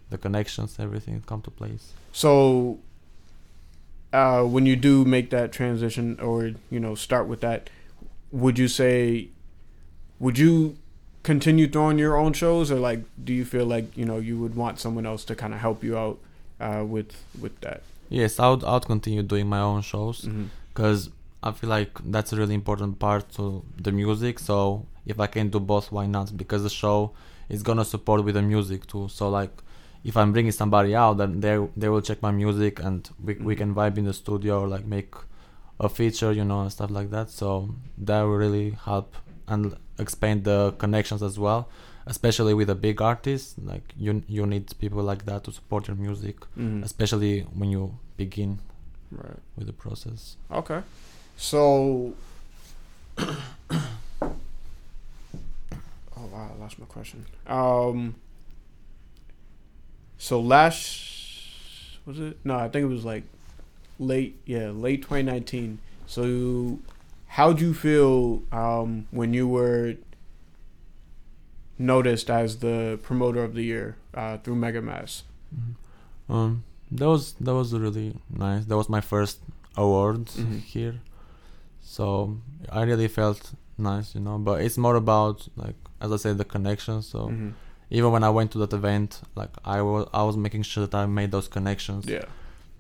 the 0.09 0.17
connections, 0.17 0.77
everything 0.79 1.24
come 1.25 1.41
to 1.41 1.51
place. 1.51 1.93
So, 2.12 2.79
uh, 4.13 4.43
when 4.43 4.65
you 4.65 4.75
do 4.75 5.03
make 5.05 5.29
that 5.31 5.51
transition, 5.51 6.19
or 6.19 6.51
you 6.69 6.79
know, 6.79 6.95
start 6.95 7.27
with 7.27 7.41
that, 7.41 7.69
would 8.31 8.57
you 8.57 8.67
say, 8.67 9.29
would 10.19 10.38
you 10.38 10.77
continue 11.24 11.67
throwing 11.67 11.97
your 12.00 12.15
own 12.17 12.33
shows, 12.33 12.71
or 12.71 12.75
like, 12.79 13.01
do 13.24 13.33
you 13.33 13.43
feel 13.45 13.65
like 13.65 13.97
you 13.97 14.05
know 14.05 14.17
you 14.17 14.38
would 14.39 14.55
want 14.55 14.79
someone 14.79 15.05
else 15.05 15.25
to 15.25 15.35
kind 15.35 15.53
of 15.53 15.59
help 15.59 15.83
you 15.83 15.97
out 15.97 16.19
uh, 16.59 16.83
with 16.85 17.24
with 17.41 17.59
that? 17.62 17.81
Yes, 18.09 18.39
I 18.39 18.50
would, 18.50 18.63
I 18.63 18.74
would 18.75 18.85
continue 18.85 19.24
doing 19.24 19.47
my 19.47 19.59
own 19.59 19.81
shows 19.81 20.21
Mm-hmm. 20.21 20.45
because 20.74 21.09
I 21.41 21.51
feel 21.51 21.69
like 21.69 21.89
that's 22.12 22.31
a 22.31 22.35
really 22.38 22.53
important 22.55 23.00
part 23.00 23.31
to 23.33 23.63
the 23.81 23.91
music. 23.91 24.39
So 24.39 24.85
if 25.05 25.19
I 25.19 25.27
can 25.27 25.50
do 25.50 25.59
both, 25.59 25.91
why 25.91 26.05
not? 26.05 26.35
Because 26.38 26.63
the 26.63 26.69
show 26.69 27.12
is 27.50 27.63
gonna 27.63 27.83
support 27.85 28.24
with 28.24 28.35
the 28.35 28.41
music 28.41 28.85
too. 28.88 29.07
So 29.09 29.29
like, 29.29 29.51
if 30.09 30.15
I'm 30.15 30.31
bringing 30.31 30.51
somebody 30.53 30.95
out, 30.95 31.17
then 31.17 31.39
they 31.41 31.55
they 31.75 31.89
will 31.89 32.01
check 32.09 32.21
my 32.21 32.31
music 32.31 32.79
and 32.79 33.09
we 33.25 33.33
we 33.47 33.53
Mhm. 33.55 33.57
can 33.62 33.69
vibe 33.79 33.97
in 34.01 34.05
the 34.05 34.13
studio 34.13 34.62
or 34.62 34.67
like 34.75 34.85
make 34.97 35.12
a 35.79 35.89
feature, 35.89 36.31
you 36.39 36.45
know, 36.45 36.62
and 36.62 36.71
stuff 36.71 36.91
like 36.97 37.09
that. 37.15 37.29
So 37.29 37.47
that 38.07 38.21
will 38.21 38.38
really 38.45 38.67
help 38.85 39.15
and 39.47 39.75
expand 40.00 40.43
the 40.43 40.59
connections 40.83 41.21
as 41.24 41.38
well. 41.39 41.67
Especially 42.07 42.53
with 42.53 42.69
a 42.69 42.75
big 42.75 43.01
artist, 43.01 43.55
like 43.71 43.85
you 43.97 44.21
you 44.38 44.45
need 44.45 44.65
people 44.83 45.01
like 45.12 45.25
that 45.25 45.43
to 45.45 45.51
support 45.51 45.88
your 45.89 45.97
music, 45.97 46.38
Mm-hmm. 46.57 46.83
especially 46.83 47.33
when 47.59 47.69
you 47.71 47.83
begin 48.17 48.59
Right. 49.12 49.39
with 49.57 49.67
the 49.67 49.74
process. 49.74 50.38
Okay. 50.51 50.81
So. 51.38 52.13
oh 56.17 56.25
wow, 56.31 56.51
I 56.55 56.62
lost 56.62 56.79
my 56.79 56.85
question. 56.85 57.25
Um. 57.47 58.15
So 60.17 60.39
last 60.39 61.01
was 62.05 62.19
it? 62.19 62.38
No, 62.43 62.55
I 62.55 62.69
think 62.69 62.84
it 62.84 62.88
was 62.93 63.05
like 63.05 63.24
late. 64.00 64.39
Yeah, 64.45 64.69
late 64.69 65.01
2019. 65.01 65.79
So, 66.07 66.79
how'd 67.27 67.60
you 67.60 67.74
feel 67.74 68.43
um, 68.51 69.07
when 69.12 69.34
you 69.34 69.48
were 69.48 69.95
noticed 71.77 72.29
as 72.29 72.57
the 72.60 73.00
promoter 73.01 73.43
of 73.43 73.53
the 73.53 73.63
year 73.63 73.95
uh, 74.13 74.38
through 74.38 74.55
Mega 74.55 74.81
Mass? 74.81 75.24
Um, 76.29 76.63
that 76.91 77.07
was 77.07 77.34
that 77.34 77.53
was 77.53 77.74
really 77.74 78.15
nice. 78.29 78.65
That 78.65 78.77
was 78.77 78.89
my 78.89 79.01
first 79.01 79.39
award 79.75 80.25
Mhm. 80.27 80.62
here, 80.62 80.95
so 81.81 82.38
I 82.72 82.84
really 82.84 83.07
felt 83.07 83.53
nice, 83.77 84.15
you 84.15 84.22
know. 84.22 84.38
But 84.38 84.62
it's 84.62 84.77
more 84.77 84.95
about 84.95 85.48
like 85.55 85.75
as 86.00 86.12
I 86.12 86.17
said, 86.17 86.38
the 86.38 86.45
connection. 86.45 87.01
So 87.01 87.29
Mhm. 87.29 87.53
Even 87.89 88.12
when 88.12 88.24
I 88.24 88.30
went 88.30 88.51
to 88.51 88.58
that 88.60 88.74
event, 88.74 89.22
like 89.36 89.51
I 89.63 89.82
was 89.82 90.08
I 90.13 90.24
was 90.24 90.38
making 90.38 90.63
sure 90.63 90.88
that 90.88 90.96
I 90.96 91.06
made 91.06 91.32
those 91.32 91.48
connections 91.48 92.06
Yeah. 92.06 92.25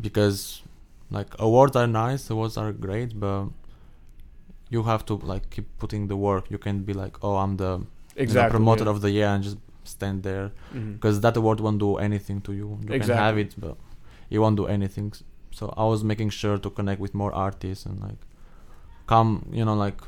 because 0.01 0.61
like 1.11 1.35
awards 1.39 1.75
are 1.75 1.87
nice, 1.87 2.29
awards 2.29 2.57
are 2.57 2.71
great, 2.71 3.19
but 3.19 3.45
you 4.69 4.83
have 4.83 5.05
to 5.05 5.15
like 5.17 5.49
keep 5.49 5.67
putting 5.77 6.07
the 6.07 6.17
work. 6.17 6.49
You 6.49 6.57
can't 6.57 6.85
be 6.85 6.93
like, 6.93 7.23
oh, 7.23 7.35
I'm 7.35 7.57
the, 7.57 7.85
Exactly. 8.15 8.51
promoter 8.51 8.85
yeah. 8.85 8.89
of 8.89 9.01
the 9.01 9.11
year 9.11 9.27
and 9.27 9.43
just 9.43 9.57
stand 9.83 10.23
there 10.23 10.51
mm-hmm. 10.73 10.93
because 10.93 11.21
that 11.21 11.37
award 11.37 11.59
won't 11.59 11.79
do 11.79 11.97
anything 11.97 12.41
to 12.41 12.53
you. 12.53 12.79
You 12.81 12.99
can 12.99 13.09
have 13.09 13.37
it, 13.37 13.53
but 13.57 13.77
it 14.29 14.39
won't 14.39 14.57
do 14.57 14.65
anything. 14.65 15.13
So 15.51 15.73
I 15.77 15.85
was 15.85 16.03
making 16.03 16.31
sure 16.31 16.57
to 16.57 16.69
connect 16.69 16.99
with 16.99 17.13
more 17.13 17.33
artists 17.33 17.85
and 17.85 17.99
like 18.01 18.17
come, 19.07 19.47
you 19.51 19.63
know, 19.63 19.75
like 19.75 20.01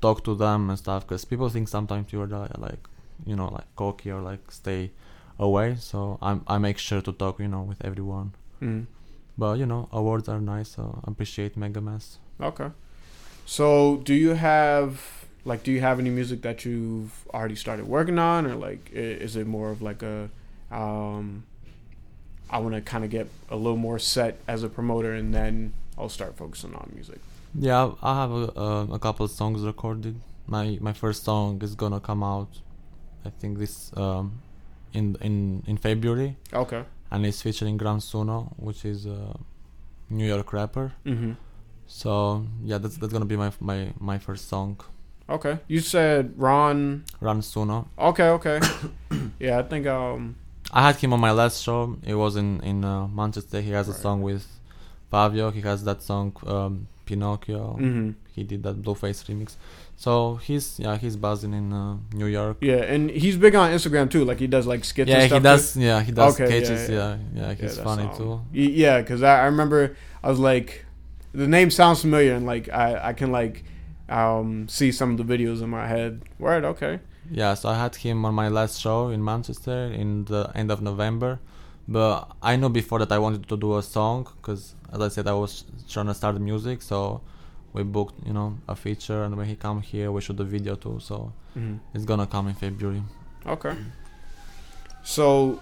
talk 0.00 0.24
to 0.24 0.34
them 0.34 0.70
and 0.70 0.78
stuff. 0.78 1.06
Because 1.06 1.24
people 1.24 1.48
think 1.48 1.68
sometimes 1.68 2.12
you're 2.12 2.26
like, 2.26 2.88
you 3.26 3.36
know, 3.36 3.48
like 3.48 3.66
cocky 3.76 4.10
or 4.10 4.20
like 4.20 4.50
stay 4.50 4.90
away. 5.38 5.76
So 5.78 6.18
I 6.22 6.40
I 6.46 6.58
make 6.58 6.78
sure 6.78 7.00
to 7.02 7.12
talk, 7.12 7.38
you 7.40 7.48
know, 7.48 7.62
with 7.62 7.84
everyone. 7.84 8.32
Mhm. 8.60 8.86
But 9.36 9.58
you 9.58 9.66
know, 9.66 9.88
awards 9.92 10.28
are 10.28 10.40
nice. 10.40 10.70
So 10.76 11.00
I 11.04 11.10
appreciate 11.10 11.56
Megamass. 11.58 12.18
Okay. 12.40 12.70
So, 13.46 13.96
do 14.04 14.12
you 14.14 14.34
have 14.34 15.00
like 15.44 15.62
do 15.62 15.72
you 15.72 15.80
have 15.80 15.98
any 15.98 16.10
music 16.10 16.42
that 16.42 16.64
you've 16.64 17.26
already 17.32 17.54
started 17.56 17.86
working 17.86 18.18
on 18.18 18.46
or 18.46 18.54
like 18.54 18.90
is 18.92 19.36
it 19.36 19.46
more 19.46 19.70
of 19.70 19.80
like 19.80 20.02
a 20.02 20.28
um 20.70 21.44
I 22.50 22.58
want 22.58 22.74
to 22.74 22.80
kind 22.80 23.04
of 23.04 23.10
get 23.10 23.28
a 23.50 23.56
little 23.56 23.76
more 23.76 23.98
set 23.98 24.38
as 24.46 24.62
a 24.62 24.68
promoter 24.68 25.12
and 25.14 25.34
then 25.34 25.72
I'll 25.96 26.08
start 26.08 26.36
focusing 26.36 26.74
on 26.74 26.90
music. 26.94 27.20
Yeah, 27.54 27.92
I 28.02 28.20
have 28.20 28.30
a, 28.30 28.58
uh, 28.58 28.86
a 28.92 28.98
couple 28.98 29.24
of 29.24 29.30
songs 29.30 29.62
recorded. 29.62 30.20
My 30.46 30.78
my 30.80 30.92
first 30.92 31.24
song 31.24 31.60
is 31.62 31.74
gonna 31.74 32.00
come 32.00 32.22
out, 32.22 32.60
I 33.24 33.30
think 33.30 33.58
this 33.58 33.92
um, 33.96 34.40
in 34.92 35.16
in 35.20 35.62
in 35.66 35.76
February, 35.76 36.36
Okay. 36.52 36.84
and 37.10 37.26
it's 37.26 37.42
featuring 37.42 37.76
Ron 37.78 37.98
Suno, 38.00 38.52
which 38.56 38.84
is 38.84 39.06
a 39.06 39.36
New 40.10 40.26
York 40.26 40.52
rapper. 40.52 40.92
Mhm. 41.04 41.36
So 41.86 42.44
yeah, 42.64 42.78
that's 42.78 42.96
that's 42.96 43.12
gonna 43.12 43.24
be 43.24 43.36
my 43.36 43.50
my 43.60 43.92
my 43.98 44.18
first 44.18 44.48
song, 44.48 44.80
Okay. 45.30 45.58
You 45.68 45.80
said 45.80 46.32
Ron 46.38 47.04
Gran 47.20 47.40
Suno. 47.42 47.86
Okay, 47.98 48.28
okay. 48.30 48.60
yeah, 49.38 49.58
I 49.58 49.62
think 49.62 49.86
um 49.86 50.36
I 50.72 50.80
had 50.86 50.96
him 50.96 51.12
on 51.12 51.20
my 51.20 51.32
last 51.32 51.62
show. 51.62 51.96
It 52.02 52.14
was 52.14 52.36
in 52.36 52.60
in 52.62 52.84
uh, 52.84 53.08
Manchester. 53.08 53.60
He 53.60 53.70
has 53.72 53.88
a 53.88 53.94
song 53.94 54.22
with 54.22 54.46
Fivio. 55.12 55.50
He 55.52 55.60
has 55.62 55.84
that 55.84 56.02
song 56.02 56.32
um, 56.46 56.88
Pinocchio. 57.08 57.62
mhm. 57.80 58.14
He 58.36 58.42
did 58.50 58.60
that 58.66 58.76
Blueface 58.84 59.20
remix. 59.28 59.48
So 60.04 60.10
he's 60.46 60.66
yeah 60.84 60.96
he's 61.04 61.16
buzzing 61.26 61.54
in 61.60 61.66
uh, 61.72 61.96
New 62.20 62.30
York. 62.38 62.56
Yeah, 62.70 62.92
and 62.94 63.02
he's 63.22 63.36
big 63.44 63.54
on 63.62 63.66
Instagram 63.76 64.06
too. 64.14 64.24
Like 64.30 64.38
he 64.44 64.48
does 64.56 64.66
like 64.72 64.82
skits. 64.84 65.10
yeah, 65.10 65.22
and 65.24 65.32
he 65.36 65.40
does. 65.50 65.62
Too. 65.74 65.80
Yeah, 65.88 65.98
he 66.08 66.12
does 66.12 66.34
Okay, 66.34 66.44
yeah, 66.44 66.64
sketches. 66.64 66.82
yeah. 66.88 66.96
Yeah, 66.98 67.16
yeah, 67.40 67.50
he's 67.60 67.76
that's, 67.76 67.88
funny 67.88 68.08
too. 68.18 68.32
Yeah, 68.84 68.96
because 69.02 69.20
I, 69.30 69.34
I 69.44 69.46
remember 69.52 69.80
I 70.22 70.28
was 70.34 70.38
like, 70.50 70.70
the 71.42 71.48
name 71.56 71.70
sounds 71.80 71.98
familiar, 72.06 72.34
and 72.38 72.44
like 72.52 72.66
I 72.84 72.88
I 73.10 73.12
can 73.20 73.30
like 73.40 73.56
um 74.20 74.68
see 74.76 74.90
some 74.98 75.10
of 75.12 75.16
the 75.20 75.26
videos 75.32 75.58
in 75.64 75.68
my 75.78 75.86
head. 75.94 76.12
Word, 76.38 76.64
okay. 76.74 76.94
Yeah, 77.40 77.52
so 77.60 77.64
I 77.74 77.76
had 77.84 77.94
him 78.04 78.24
on 78.28 78.34
my 78.42 78.48
last 78.58 78.74
show 78.84 78.98
in 79.14 79.20
Manchester 79.32 79.80
in 80.02 80.08
the 80.32 80.42
end 80.60 80.70
of 80.74 80.78
November. 80.90 81.32
But 81.96 82.16
I 82.50 82.52
know 82.60 82.68
before 82.80 82.98
that 83.02 83.12
I 83.12 83.18
wanted 83.26 83.42
to 83.52 83.56
do 83.56 83.70
a 83.76 83.82
song 83.82 84.18
because, 84.36 84.62
as 84.92 85.00
I 85.00 85.08
said, 85.08 85.26
I 85.26 85.34
was 85.34 85.64
trying 85.88 86.06
to 86.06 86.14
start 86.14 86.40
music. 86.40 86.82
So 86.82 87.20
we 87.72 87.82
booked, 87.82 88.26
you 88.26 88.32
know, 88.32 88.58
a 88.68 88.74
feature, 88.74 89.22
and 89.24 89.36
when 89.36 89.46
he 89.46 89.56
come 89.56 89.82
here, 89.82 90.10
we 90.12 90.20
shoot 90.20 90.36
the 90.36 90.44
video 90.44 90.74
too. 90.76 90.98
So 91.00 91.32
Mhm. 91.56 91.78
it's 91.94 92.04
gonna 92.04 92.26
come 92.26 92.48
in 92.48 92.54
February. 92.54 93.02
Okay. 93.46 93.74
So, 95.02 95.60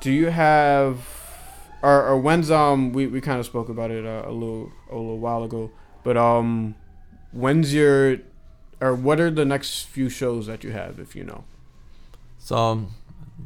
do 0.00 0.10
you 0.10 0.26
have, 0.28 0.98
or, 1.82 2.06
or 2.08 2.18
when's 2.18 2.50
um 2.50 2.92
we, 2.92 3.06
we 3.06 3.20
kind 3.20 3.40
of 3.40 3.46
spoke 3.46 3.68
about 3.68 3.90
it 3.90 4.04
uh, 4.04 4.24
a 4.26 4.30
little 4.32 4.70
a 4.90 4.94
little 4.96 5.18
while 5.18 5.42
ago, 5.44 5.70
but 6.04 6.16
um, 6.16 6.74
when's 7.32 7.72
your, 7.72 8.18
or 8.80 8.94
what 8.94 9.20
are 9.20 9.30
the 9.30 9.44
next 9.44 9.84
few 9.84 10.08
shows 10.08 10.46
that 10.46 10.62
you 10.64 10.72
have 10.72 10.98
if 10.98 11.16
you 11.16 11.24
know? 11.24 11.44
So, 12.38 12.56
um, 12.56 12.88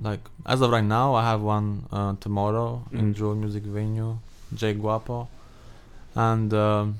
like 0.03 0.21
as 0.47 0.61
of 0.63 0.71
right 0.71 0.85
now, 0.85 1.15
I 1.15 1.23
have 1.31 1.43
one 1.43 1.87
uh, 1.93 2.15
tomorrow 2.19 2.83
in 2.93 3.13
Mhm. 3.13 3.15
Jewel 3.15 3.35
Music 3.37 3.63
Venue, 3.65 4.19
J 4.55 4.75
Guapo, 4.75 5.29
and 6.15 6.53
um, 6.55 6.99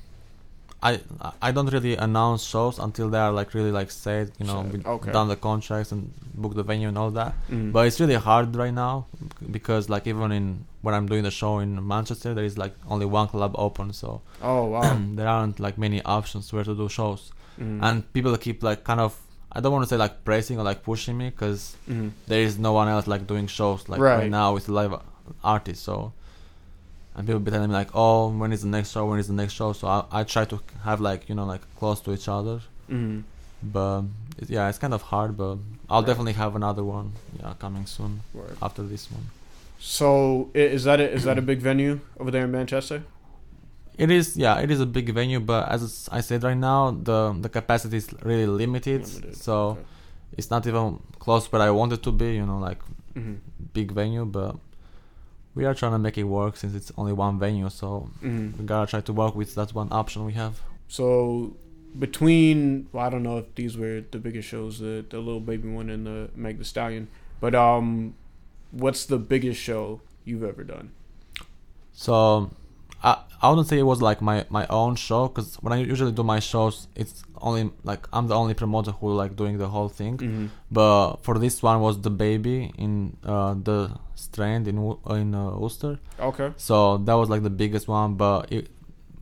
I 0.83 1.01
I 1.41 1.53
don't 1.53 1.73
really 1.73 1.97
announce 1.97 2.43
shows 2.45 2.79
until 2.79 3.09
they 3.09 3.19
are 3.19 3.33
like 3.33 3.55
really 3.55 3.73
like 3.73 3.91
said, 3.91 4.33
You 4.39 4.47
know, 4.47 4.61
we 4.73 4.83
okay. 4.85 5.13
done 5.13 5.29
the 5.29 5.37
contracts 5.37 5.91
and 5.93 6.13
book 6.35 6.55
the 6.55 6.63
venue 6.63 6.89
and 6.89 6.99
all 6.99 7.11
that. 7.13 7.35
Mhm. 7.51 7.73
But 7.73 7.87
it's 7.87 7.99
really 8.01 8.15
hard 8.15 8.55
right 8.57 8.75
now 8.75 9.07
because 9.51 9.89
like 9.89 10.07
even 10.07 10.33
in 10.33 10.65
when 10.83 10.95
I'm 10.95 11.07
doing 11.07 11.23
the 11.25 11.31
show 11.31 11.59
in 11.61 11.87
Manchester, 11.87 12.35
there 12.35 12.45
is 12.45 12.57
like 12.59 12.75
only 12.89 13.07
one 13.07 13.29
club 13.29 13.55
open, 13.57 13.93
so 13.93 14.21
oh 14.43 14.65
wow. 14.67 14.97
there 15.15 15.29
aren't 15.29 15.59
like 15.61 15.79
many 15.79 16.03
options 16.05 16.53
where 16.53 16.65
to 16.65 16.75
do 16.75 16.89
shows, 16.89 17.33
Mhm. 17.61 17.79
and 17.83 18.13
people 18.13 18.37
keep 18.37 18.63
like 18.63 18.85
kind 18.85 19.01
of. 19.01 19.17
I 19.53 19.61
don't 19.61 19.73
want 19.73 19.85
to 19.85 19.89
say 19.89 19.97
like 19.97 20.23
pressing 20.25 20.59
or 20.59 20.65
like 20.65 20.83
pushing 20.83 21.17
me 21.17 21.31
because 21.31 21.77
Mhm. 21.89 22.11
there 22.27 22.43
is 22.43 22.59
no 22.59 22.73
one 22.75 22.89
else 22.89 23.07
like 23.07 23.27
doing 23.27 23.47
shows 23.47 23.89
like 23.89 23.99
right, 24.01 24.19
Right. 24.19 24.31
now 24.31 24.53
with 24.53 24.69
live 24.69 24.93
artists 25.43 25.83
so 25.85 26.13
and 27.17 27.27
people 27.27 27.41
be 27.41 27.51
telling 27.51 27.69
me 27.71 27.75
like 27.75 27.89
oh 27.95 28.29
when 28.29 28.53
is 28.53 28.63
the 28.63 28.69
next 28.69 28.91
show 28.93 29.07
when 29.07 29.19
is 29.19 29.27
the 29.29 29.33
next 29.43 29.55
show 29.55 29.73
so 29.73 29.89
I, 29.89 30.05
I 30.13 30.23
try 30.25 30.45
to 30.45 30.61
have 30.85 31.01
like 31.01 31.29
you 31.29 31.35
know 31.35 31.47
like 31.47 31.63
close 31.81 32.01
to 32.03 32.13
each 32.13 32.29
other 32.29 32.61
Mhm. 32.91 33.23
but 33.63 34.03
it, 34.39 34.49
yeah 34.51 34.69
it's 34.69 34.79
kind 34.79 34.95
of 34.95 35.03
hard 35.03 35.37
but 35.37 35.57
I'll 35.91 36.01
Right. 36.03 36.07
definitely 36.09 36.35
have 36.35 36.55
another 36.57 36.85
one 36.85 37.13
yeah 37.41 37.55
coming 37.59 37.87
soon 37.87 38.21
Word. 38.35 38.57
after 38.63 38.83
this 38.83 39.11
one 39.11 39.27
So 39.79 40.51
is 40.55 40.85
that 40.85 41.01
a, 41.01 41.07
is 41.17 41.25
that 41.25 41.39
a 41.39 41.43
big 41.43 41.61
venue 41.61 42.01
over 42.21 42.31
there 42.31 42.45
in 42.45 42.51
Manchester? 42.51 43.03
it 44.05 44.11
is 44.11 44.37
yeah 44.37 44.59
it 44.65 44.71
is 44.71 44.81
a 44.81 44.87
big 44.87 45.09
venue 45.19 45.41
but 45.41 45.63
as 45.75 46.09
I 46.13 46.21
said 46.21 46.43
right 46.49 46.61
now 46.71 46.81
the 47.09 47.19
the 47.45 47.49
capacity 47.49 47.97
is 48.03 48.09
really 48.31 48.47
limited, 48.63 49.01
Limited, 49.07 49.37
so 49.47 49.55
okay. 49.57 49.81
it's 50.39 50.51
not 50.55 50.67
even 50.67 51.01
close 51.19 51.51
where 51.51 51.63
I 51.63 51.71
want 51.71 51.93
it 51.97 52.03
to 52.09 52.13
be 52.13 52.31
you 52.41 52.47
know 52.51 52.59
like 52.69 52.81
Mhm. 53.21 53.37
big 53.79 53.89
venue 54.01 54.25
but 54.39 54.53
we 55.57 55.65
are 55.65 55.75
trying 55.75 55.93
to 55.93 55.99
make 55.99 56.17
it 56.19 56.25
work 56.25 56.57
since 56.57 56.73
it's 56.75 56.93
only 56.99 57.13
one 57.13 57.39
venue 57.39 57.69
so 57.71 57.89
Mhm. 58.23 58.57
we 58.59 58.65
gotta 58.67 58.87
try 58.93 59.01
to 59.01 59.13
work 59.13 59.35
with 59.35 59.55
that 59.57 59.71
one 59.75 59.89
option 59.91 60.25
we 60.31 60.35
have. 60.35 60.55
So 60.89 61.57
between 61.99 62.87
well, 62.93 63.07
I 63.07 63.11
don't 63.11 63.23
know 63.23 63.39
if 63.39 63.47
these 63.55 63.75
were 63.77 64.05
the 64.15 64.19
biggest 64.19 64.47
shows, 64.49 64.79
the 64.79 65.05
the 65.13 65.19
Lil 65.19 65.41
Baby 65.41 65.69
one 65.81 65.89
and 65.95 66.07
the 66.07 66.19
Meg 66.37 66.59
Thee 66.59 66.65
Stallion, 66.65 67.09
but 67.41 67.55
um, 67.55 68.15
what's 68.71 69.07
the 69.07 69.19
biggest 69.19 69.61
show 69.61 70.01
you've 70.27 70.45
ever 70.45 70.63
done? 70.63 70.91
So, 71.93 72.51
I 73.43 73.49
wouldn't 73.51 73.69
say 73.69 73.79
it 73.79 73.89
was 73.93 74.01
like 74.01 74.21
my 74.23 74.45
my 74.51 74.67
own 74.69 74.95
show 74.97 75.29
because 75.29 75.57
when 75.63 75.73
I 75.73 75.79
usually 75.93 76.13
do 76.13 76.23
my 76.23 76.41
shows, 76.41 76.89
it's 76.95 77.23
only 77.49 77.71
like 77.85 78.03
I'm 78.13 78.27
the 78.29 78.35
only 78.35 78.55
promoter 78.55 78.93
who 78.93 79.13
like 79.23 79.37
doing 79.37 79.59
the 79.59 79.69
whole 79.69 79.89
thing. 80.01 80.17
Mhm. 80.19 80.49
But 80.71 81.17
for 81.25 81.35
this 81.39 81.63
one 81.63 81.81
was 81.81 82.01
the 82.01 82.11
baby 82.11 82.73
in 82.79 83.17
uh, 83.25 83.55
the 83.69 83.79
Strand 84.15 84.67
in 84.69 84.77
Wo- 84.85 85.01
in 85.21 85.35
uh, 85.35 85.51
Worcester. 85.63 85.99
Okay. 86.19 86.49
So 86.57 86.97
that 87.07 87.15
was 87.15 87.29
like 87.29 87.43
the 87.43 87.51
biggest 87.63 87.87
one. 87.89 88.15
But 88.15 88.51
it, 88.51 88.69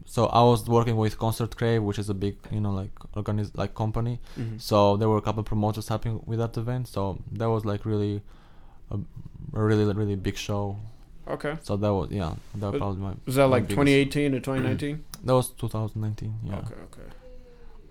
so 0.07 0.27
I 0.27 0.43
was 0.51 0.69
working 0.69 0.97
with 0.97 1.19
Concert 1.19 1.57
Crave, 1.57 1.83
which 1.83 1.99
is 1.99 2.09
a 2.09 2.15
big 2.15 2.37
you 2.53 2.61
know 2.61 2.71
like 2.83 2.93
organiz 3.17 3.51
like 3.63 3.75
company. 3.75 4.21
Mhm. 4.39 4.61
So 4.61 4.97
there 4.99 5.09
were 5.09 5.19
a 5.19 5.23
couple 5.29 5.43
promoters 5.43 5.89
helping 5.89 6.21
with 6.27 6.39
that 6.39 6.57
event. 6.57 6.87
So 6.89 7.19
that 7.39 7.49
was 7.55 7.65
like 7.65 7.85
really 7.85 8.23
a, 8.91 8.97
a 9.55 9.63
really 9.71 9.85
really 10.01 10.17
big 10.17 10.37
show. 10.37 10.77
Okay. 11.27 11.57
So 11.63 11.77
that 11.77 11.93
was 11.93 12.11
yeah 12.11 12.35
that 12.57 12.73
was 12.73 12.79
probably 12.79 13.03
my 13.03 13.15
Was 13.27 13.37
that 13.37 13.43
my 13.43 13.57
like 13.57 13.69
2018 13.69 14.35
or 14.35 14.41
2019? 14.41 15.05
That 15.25 15.35
was 15.35 15.49
2019. 15.51 16.35
Yeah. 16.45 16.57
Okay, 16.57 16.75
okay. 16.75 17.09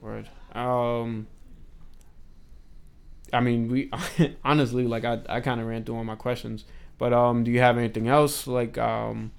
Word. 0.02 0.30
Um 0.54 1.28
I 3.32 3.40
mean, 3.40 3.70
we 3.70 3.90
honestly 4.44 4.86
like 4.86 5.04
I 5.06 5.20
I 5.28 5.42
kind 5.42 5.60
of 5.60 5.68
ran 5.68 5.84
through 5.84 5.96
all 5.96 6.04
my 6.04 6.16
questions, 6.16 6.66
but 6.98 7.12
um 7.14 7.44
do 7.44 7.50
you 7.52 7.60
have 7.60 7.78
anything 7.78 8.08
else 8.08 8.46
like 8.46 8.78
um 8.78 9.32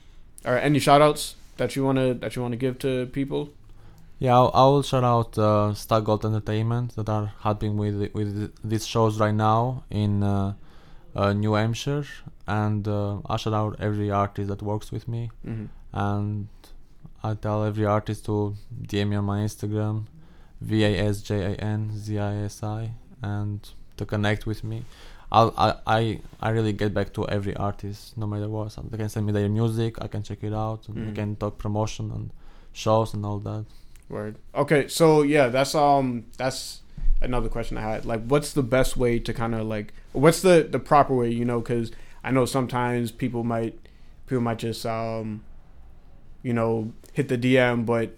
or 0.44 0.58
any 0.58 0.80
shout 0.80 1.00
outs 1.00 1.36
that 1.56 1.76
you 1.76 1.84
want 1.84 1.98
to 1.98 2.14
that 2.14 2.34
you 2.34 2.42
want 2.42 2.52
to 2.52 2.58
give 2.58 2.78
to 2.80 3.06
people? 3.06 3.50
Yeah, 4.18 4.34
I'll, 4.34 4.50
I 4.54 4.64
will 4.64 4.82
shout 4.82 5.04
out 5.04 5.36
uh, 5.36 5.74
Star 5.74 6.00
Gold 6.00 6.24
Entertainment 6.24 6.94
that 6.96 7.08
are 7.08 7.32
helping 7.40 7.76
with 7.76 8.12
with 8.14 8.52
these 8.64 8.86
shows 8.86 9.18
right 9.20 9.34
now 9.34 9.84
in 9.90 10.22
uh, 10.22 10.54
uh, 11.14 11.32
New 11.32 11.52
Hampshire, 11.54 12.04
and 12.46 12.86
uh, 12.88 13.18
I 13.26 13.36
shout 13.36 13.54
out 13.54 13.76
every 13.80 14.10
artist 14.10 14.48
that 14.48 14.62
works 14.62 14.90
with 14.92 15.06
me, 15.08 15.30
Mhm. 15.46 15.68
and 15.92 16.48
I 17.22 17.34
tell 17.34 17.64
every 17.64 17.86
artist 17.86 18.24
to 18.26 18.54
DM 18.86 19.08
me 19.10 19.16
on 19.16 19.24
my 19.24 19.38
Instagram, 19.40 20.04
V 20.60 20.84
A 20.84 20.98
S 21.08 21.22
J 21.22 21.30
A 21.52 21.54
N 21.56 21.90
Z 21.96 22.18
I 22.18 22.34
S 22.44 22.62
I, 22.62 22.92
and 23.22 23.60
to 23.96 24.04
connect 24.04 24.46
with 24.46 24.62
me. 24.64 24.84
I'll, 25.32 25.52
I 25.56 25.74
I 25.86 26.20
I 26.40 26.50
really 26.50 26.72
get 26.72 26.92
back 26.94 27.12
to 27.14 27.26
every 27.28 27.56
artist, 27.56 28.16
no 28.16 28.26
matter 28.26 28.48
what. 28.48 28.72
So 28.72 28.82
they 28.90 28.96
can 28.98 29.08
send 29.08 29.26
me 29.26 29.32
their 29.32 29.48
music, 29.48 30.00
I 30.02 30.06
can 30.08 30.22
check 30.22 30.42
it 30.44 30.52
out, 30.52 30.88
and 30.88 30.96
we 30.96 31.10
Mhm. 31.12 31.14
can 31.14 31.36
talk 31.36 31.58
promotion 31.58 32.10
and 32.12 32.30
shows 32.72 33.14
and 33.14 33.24
all 33.26 33.38
that. 33.40 33.64
Word. 34.08 34.36
Okay, 34.54 34.86
so 34.88 35.22
yeah, 35.22 35.48
that's 35.48 35.74
um 35.74 36.24
that's 36.36 36.82
another 37.24 37.48
question 37.48 37.76
I 37.76 37.82
had. 37.82 38.04
Like 38.04 38.24
what's 38.26 38.52
the 38.52 38.62
best 38.62 38.96
way 38.96 39.18
to 39.18 39.32
kind 39.32 39.54
of 39.54 39.66
like 39.66 39.92
what's 40.12 40.42
the 40.42 40.66
the 40.68 40.78
proper 40.78 41.14
way, 41.14 41.30
you 41.30 41.44
know, 41.44 41.60
cuz 41.60 41.92
I 42.22 42.30
know 42.30 42.44
sometimes 42.44 43.10
people 43.10 43.44
might 43.44 43.78
people 44.26 44.42
might 44.42 44.58
just 44.58 44.84
um 44.86 45.42
you 46.42 46.52
know, 46.52 46.92
hit 47.12 47.28
the 47.28 47.38
DM 47.38 47.86
but 47.86 48.16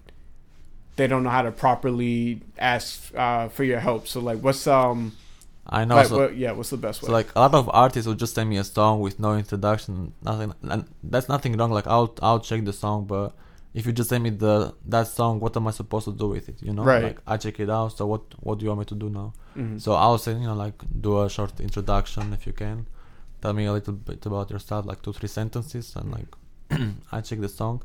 they 0.97 1.07
don't 1.07 1.23
know 1.23 1.29
how 1.29 1.43
to 1.43 1.51
properly 1.51 2.41
ask 2.57 3.13
uh 3.15 3.47
for 3.49 3.63
your 3.63 3.79
help. 3.79 4.07
So 4.07 4.19
like 4.19 4.39
what's 4.39 4.67
um 4.67 5.13
I 5.69 5.83
know. 5.83 5.95
like, 5.95 6.07
so, 6.07 6.17
what, 6.17 6.37
yeah, 6.37 6.51
what's 6.53 6.69
the 6.69 6.77
best 6.77 7.01
way? 7.01 7.07
so 7.07 7.11
like 7.11 7.29
a 7.35 7.39
lot 7.41 7.53
of 7.53 7.69
artists 7.73 8.07
will 8.07 8.15
just 8.15 8.35
send 8.35 8.49
me 8.49 8.57
a 8.57 8.63
song 8.63 9.01
with 9.01 9.19
no 9.19 9.35
introduction, 9.35 10.13
nothing, 10.21 10.53
and 10.63 10.85
that's 11.03 11.27
nothing 11.27 11.57
wrong. 11.57 11.71
Like 11.71 11.87
I'll 11.87 12.15
I'll 12.21 12.39
check 12.39 12.63
the 12.63 12.73
song, 12.73 13.05
but 13.05 13.33
if 13.77 13.85
you 13.87 13.93
just 13.99 14.09
send 14.11 14.23
me 14.27 14.31
the 14.45 14.53
that 14.93 15.07
song, 15.17 15.33
what 15.43 15.53
am 15.59 15.65
I 15.71 15.73
supposed 15.81 16.05
to 16.09 16.15
do 16.23 16.27
with 16.35 16.45
it? 16.51 16.57
You 16.67 16.73
know, 16.75 16.83
Right. 16.91 17.03
Like 17.07 17.19
I 17.33 17.35
check 17.43 17.55
it 17.65 17.69
out. 17.77 17.89
So 17.97 18.03
what 18.11 18.23
what 18.45 18.53
do 18.57 18.61
you 18.65 18.69
want 18.71 18.81
me 18.83 18.87
to 18.93 18.95
do 19.03 19.09
now? 19.21 19.27
Mhm. 19.55 19.79
So 19.83 19.89
I'll 20.03 20.17
say 20.25 20.31
you 20.43 20.47
know 20.49 20.57
like 20.65 20.77
do 21.07 21.11
a 21.23 21.29
short 21.35 21.53
introduction 21.67 22.23
if 22.37 22.41
you 22.47 22.53
can. 22.63 22.77
Tell 23.41 23.53
me 23.59 23.63
a 23.71 23.73
little 23.77 23.93
bit 24.09 24.25
about 24.25 24.47
yourself, 24.53 24.81
like 24.91 24.99
two 25.05 25.13
three 25.17 25.29
sentences, 25.39 25.85
and 25.97 26.07
like 26.17 26.31
I 27.15 27.21
check 27.27 27.39
the 27.47 27.49
song. 27.61 27.77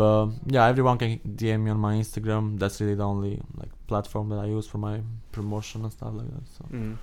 But 0.00 0.26
yeah, 0.54 0.64
everyone 0.72 0.96
can 1.02 1.10
DM 1.40 1.60
me 1.64 1.70
on 1.70 1.80
my 1.88 1.94
Instagram. 2.02 2.44
That's 2.60 2.76
really 2.80 2.94
the 3.02 3.06
only 3.14 3.34
like 3.60 3.72
platform 3.90 4.26
that 4.30 4.40
I 4.46 4.46
use 4.58 4.66
for 4.72 4.78
my 4.88 4.96
promotion 5.36 5.78
and 5.84 5.92
stuff 5.98 6.12
like 6.20 6.30
that. 6.36 6.46
So 6.56 6.62
Mhm. 6.76 6.94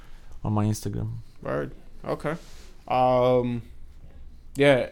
on 0.45 0.51
my 0.59 0.65
Instagram. 0.73 1.09
Right. 1.51 1.71
Okay. 2.13 2.35
Um 2.87 3.61
yeah. 4.63 4.89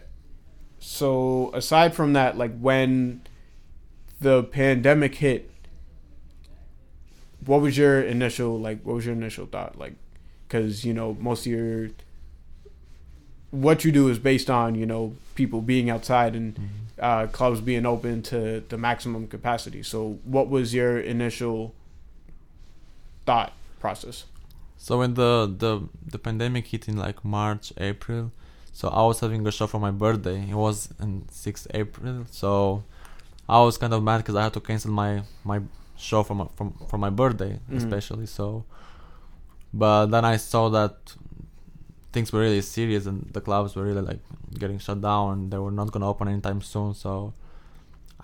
So 0.80 1.50
aside 1.54 1.94
from 1.94 2.14
that, 2.14 2.36
like 2.36 2.58
when 2.58 3.22
the 4.20 4.42
pandemic 4.42 5.16
hit, 5.16 5.50
what 7.44 7.60
was 7.60 7.78
your 7.78 8.00
initial 8.00 8.58
like 8.58 8.82
what 8.82 8.96
was 8.96 9.06
your 9.06 9.14
initial 9.14 9.46
thought 9.46 9.78
like 9.78 9.94
cuz 10.50 10.84
you 10.84 10.92
know 10.92 11.16
most 11.18 11.46
of 11.46 11.52
your 11.52 11.88
what 13.50 13.84
you 13.84 13.92
do 13.92 14.08
is 14.08 14.18
based 14.18 14.48
on, 14.48 14.74
you 14.74 14.86
know, 14.86 15.16
people 15.34 15.60
being 15.60 15.90
outside 15.90 16.34
and 16.34 16.58
uh, 16.98 17.26
clubs 17.26 17.60
being 17.60 17.84
open 17.86 18.22
to 18.22 18.62
the 18.68 18.78
maximum 18.78 19.26
capacity. 19.26 19.82
So 19.82 20.18
what 20.24 20.48
was 20.48 20.72
your 20.74 20.98
initial 20.98 21.74
thought 23.26 23.52
process? 23.80 24.24
So 24.76 24.98
when 24.98 25.14
the 25.14 25.52
the 25.58 25.88
the 26.06 26.18
pandemic 26.18 26.68
hit 26.68 26.88
in 26.88 26.96
like 26.96 27.24
March, 27.24 27.72
April, 27.76 28.32
so 28.80 28.84
I 29.00 29.02
was 29.10 29.18
having 29.24 29.46
a 29.46 29.52
show 29.58 29.66
for 29.72 29.80
my 29.86 29.92
birthday. 30.04 30.38
It 30.52 30.58
was 30.66 30.76
in 31.04 31.12
6th 31.44 31.66
April, 31.80 32.16
so 32.40 32.50
I 33.56 33.58
was 33.66 33.74
kind 33.82 33.92
of 33.96 34.00
mad 34.08 34.18
because 34.22 34.36
I 34.40 34.42
had 34.46 34.54
to 34.58 34.62
cancel 34.68 34.90
my 35.02 35.12
my 35.50 35.58
show 36.08 36.20
for 36.28 36.34
my 36.40 36.46
from 36.56 36.68
for 36.90 36.98
my 37.06 37.10
birthday, 37.20 37.52
Mhm. 37.58 37.76
especially. 37.80 38.26
So, 38.38 38.44
but 39.82 40.06
then 40.12 40.24
I 40.24 40.36
saw 40.52 40.64
that 40.78 40.94
things 42.14 42.28
were 42.32 42.40
really 42.46 42.62
serious 42.76 43.06
and 43.10 43.18
the 43.36 43.40
clubs 43.40 43.70
were 43.76 43.84
really 43.90 44.02
like 44.10 44.20
getting 44.62 44.78
shut 44.86 45.00
down 45.00 45.24
and 45.32 45.42
they 45.52 45.58
were 45.64 45.70
not 45.80 45.92
gonna 45.92 46.08
open 46.12 46.26
anytime 46.28 46.60
soon. 46.72 46.94
So 46.94 47.12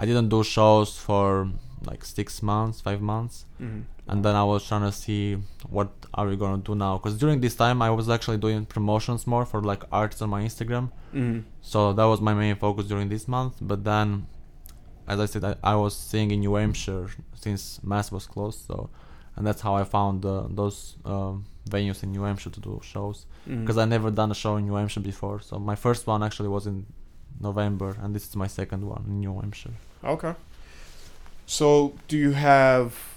I 0.01 0.03
didn't 0.09 0.29
do 0.29 0.43
shows 0.43 0.91
for 1.07 1.49
like 1.91 2.03
six 2.05 2.43
months, 2.43 2.77
five 2.89 3.01
months 3.13 3.37
Mm-hmm. 3.63 3.83
And 4.09 4.25
then 4.25 4.35
I 4.37 4.45
was 4.45 4.67
trying 4.67 4.83
to 4.83 4.93
see 4.93 5.37
what 5.69 5.89
are 6.15 6.27
we 6.27 6.37
gonna 6.37 6.63
do 6.63 6.75
now. 6.75 6.97
Because 6.99 7.19
during 7.19 7.41
this 7.41 7.55
time 7.57 7.83
I 7.83 7.91
was 7.91 8.09
actually 8.09 8.39
doing 8.39 8.65
promotions 8.67 9.27
more 9.27 9.45
for 9.45 9.61
like 9.63 9.83
artists 9.93 10.23
on 10.23 10.31
my 10.31 10.43
Instagram, 10.43 10.91
Mm-hmm. 11.15 11.41
so 11.63 11.93
that 11.93 12.05
was 12.05 12.21
my 12.21 12.35
main 12.35 12.57
focus 12.57 12.87
during 12.87 13.09
this 13.09 13.27
month. 13.27 13.55
But 13.61 13.85
then, 13.85 14.27
as 15.09 15.19
I 15.21 15.27
said, 15.27 15.45
I, 15.45 15.55
I 15.63 15.75
was 15.77 15.95
staying 15.97 16.31
in 16.31 16.41
New 16.41 16.55
Hampshire 16.55 17.09
since 17.35 17.81
Mass 17.83 18.11
was 18.13 18.27
closed, 18.27 18.61
so 18.67 18.91
and 19.37 19.47
that's 19.47 19.61
how 19.61 19.75
I 19.75 19.85
found 19.85 20.25
uh, 20.25 20.45
those 20.49 20.97
um, 21.05 21.45
venues 21.69 22.03
in 22.03 22.13
New 22.13 22.23
Hampshire 22.23 22.51
to 22.51 22.61
do 22.61 22.81
shows. 22.83 23.27
Mm-hmm. 23.49 23.61
Because 23.63 23.79
I 23.79 23.85
never 23.85 24.11
done 24.11 24.31
a 24.31 24.35
show 24.35 24.57
in 24.57 24.67
New 24.67 24.75
Hampshire 24.75 25.01
before, 25.01 25.41
so 25.41 25.59
my 25.59 25.75
first 25.75 26.07
one 26.07 26.23
actually 26.23 26.49
was 26.49 26.67
in 26.67 26.87
November, 27.41 27.97
and 28.03 28.15
this 28.15 28.27
is 28.29 28.35
my 28.37 28.47
second 28.47 28.83
one 28.85 29.05
in 29.09 29.21
New 29.21 29.35
Hampshire. 29.41 29.75
Okay. 30.05 30.35
So, 31.47 31.95
do 32.09 32.17
you 32.17 32.33
have 32.33 33.16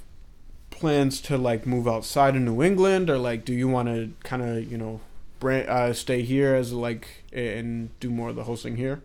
plans 0.80 1.22
to 1.22 1.38
like 1.38 1.66
move 1.66 1.88
outside 1.88 2.36
of 2.36 2.42
New 2.42 2.62
England, 2.64 3.10
or 3.10 3.18
like, 3.18 3.46
do 3.46 3.54
you 3.54 3.68
want 3.68 3.88
to 3.90 4.12
kind 4.24 4.42
of 4.42 4.72
you 4.72 4.78
know, 4.78 5.02
brand, 5.40 5.70
uh, 5.70 5.94
stay 5.94 6.22
here 6.22 6.56
as 6.56 6.72
like 6.74 7.24
and 7.34 7.90
do 8.00 8.10
more 8.10 8.30
of 8.30 8.36
the 8.36 8.44
hosting 8.44 8.78
here? 8.78 9.02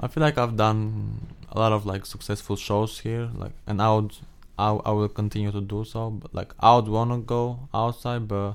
I 0.00 0.08
feel 0.08 0.22
like 0.22 0.38
I've 0.38 0.56
done 0.56 1.28
a 1.50 1.58
lot 1.58 1.72
of 1.72 1.86
like 1.86 2.06
successful 2.06 2.56
shows 2.56 3.00
here, 3.00 3.28
like, 3.34 3.52
and 3.66 3.80
I 3.80 3.94
would, 3.94 4.16
I, 4.58 4.70
I 4.70 4.90
will 4.90 5.08
continue 5.08 5.52
to 5.52 5.60
do 5.60 5.84
so. 5.84 6.10
But 6.10 6.34
like, 6.34 6.52
I 6.58 6.74
would 6.76 6.88
wanna 6.88 7.18
go 7.18 7.68
outside, 7.74 8.26
but 8.26 8.54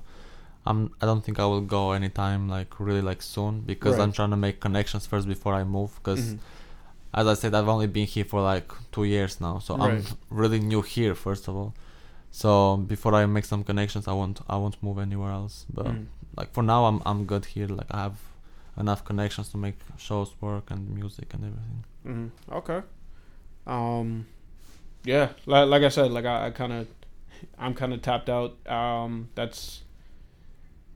I'm, 0.65 0.91
I 1.01 1.05
don't 1.05 1.23
think 1.23 1.39
I 1.39 1.45
will 1.45 1.61
go 1.61 1.91
anytime 1.91 2.49
like 2.49 2.79
really 2.79 3.01
like 3.01 3.21
soon 3.21 3.61
because 3.61 3.97
Right. 3.97 4.03
I'm 4.03 4.11
trying 4.11 4.31
to 4.31 4.37
make 4.37 4.59
connections 4.59 5.05
first 5.05 5.27
before 5.27 5.53
I 5.53 5.63
move. 5.63 5.91
Because 6.03 6.19
Mhm. 6.19 6.39
As 7.13 7.27
I 7.27 7.33
said, 7.33 7.53
I've 7.55 7.67
only 7.67 7.87
been 7.87 8.05
here 8.05 8.25
for 8.25 8.41
like 8.41 8.71
two 8.91 9.03
years 9.05 9.39
now, 9.41 9.59
so 9.59 9.75
I'm 9.75 10.03
really 10.29 10.59
new 10.59 10.81
here 10.81 11.15
first 11.15 11.47
of 11.47 11.55
all. 11.55 11.73
So 12.31 12.77
before 12.77 13.13
I 13.15 13.25
make 13.25 13.45
some 13.45 13.63
connections, 13.63 14.07
I 14.07 14.13
won't, 14.13 14.39
I 14.49 14.57
won't 14.57 14.81
move 14.83 14.99
anywhere 14.99 15.31
else. 15.31 15.65
But 15.73 15.87
Mhm. 15.87 16.05
like 16.35 16.51
for 16.53 16.61
now, 16.63 16.85
I'm, 16.85 17.01
I'm 17.05 17.25
good 17.25 17.45
here. 17.45 17.67
Like 17.67 17.87
I 17.91 18.03
have 18.03 18.19
enough 18.77 19.03
connections 19.03 19.49
to 19.49 19.57
make 19.57 19.75
shows 19.97 20.35
work 20.41 20.69
and 20.69 20.89
music 20.93 21.33
and 21.33 21.43
everything. 21.45 21.83
Mm-hmm. 22.05 22.53
Okay. 22.53 22.81
Um, 23.65 24.27
yeah, 25.03 25.29
like, 25.45 25.67
like 25.67 25.83
I 25.83 25.89
said, 25.89 26.11
like 26.11 26.25
I, 26.25 26.47
I 26.47 26.49
kind 26.51 26.73
of, 26.73 26.87
I'm 27.57 27.73
kind 27.73 27.93
of 27.93 28.01
tapped 28.01 28.29
out. 28.29 28.55
Um, 28.67 29.29
that's, 29.35 29.81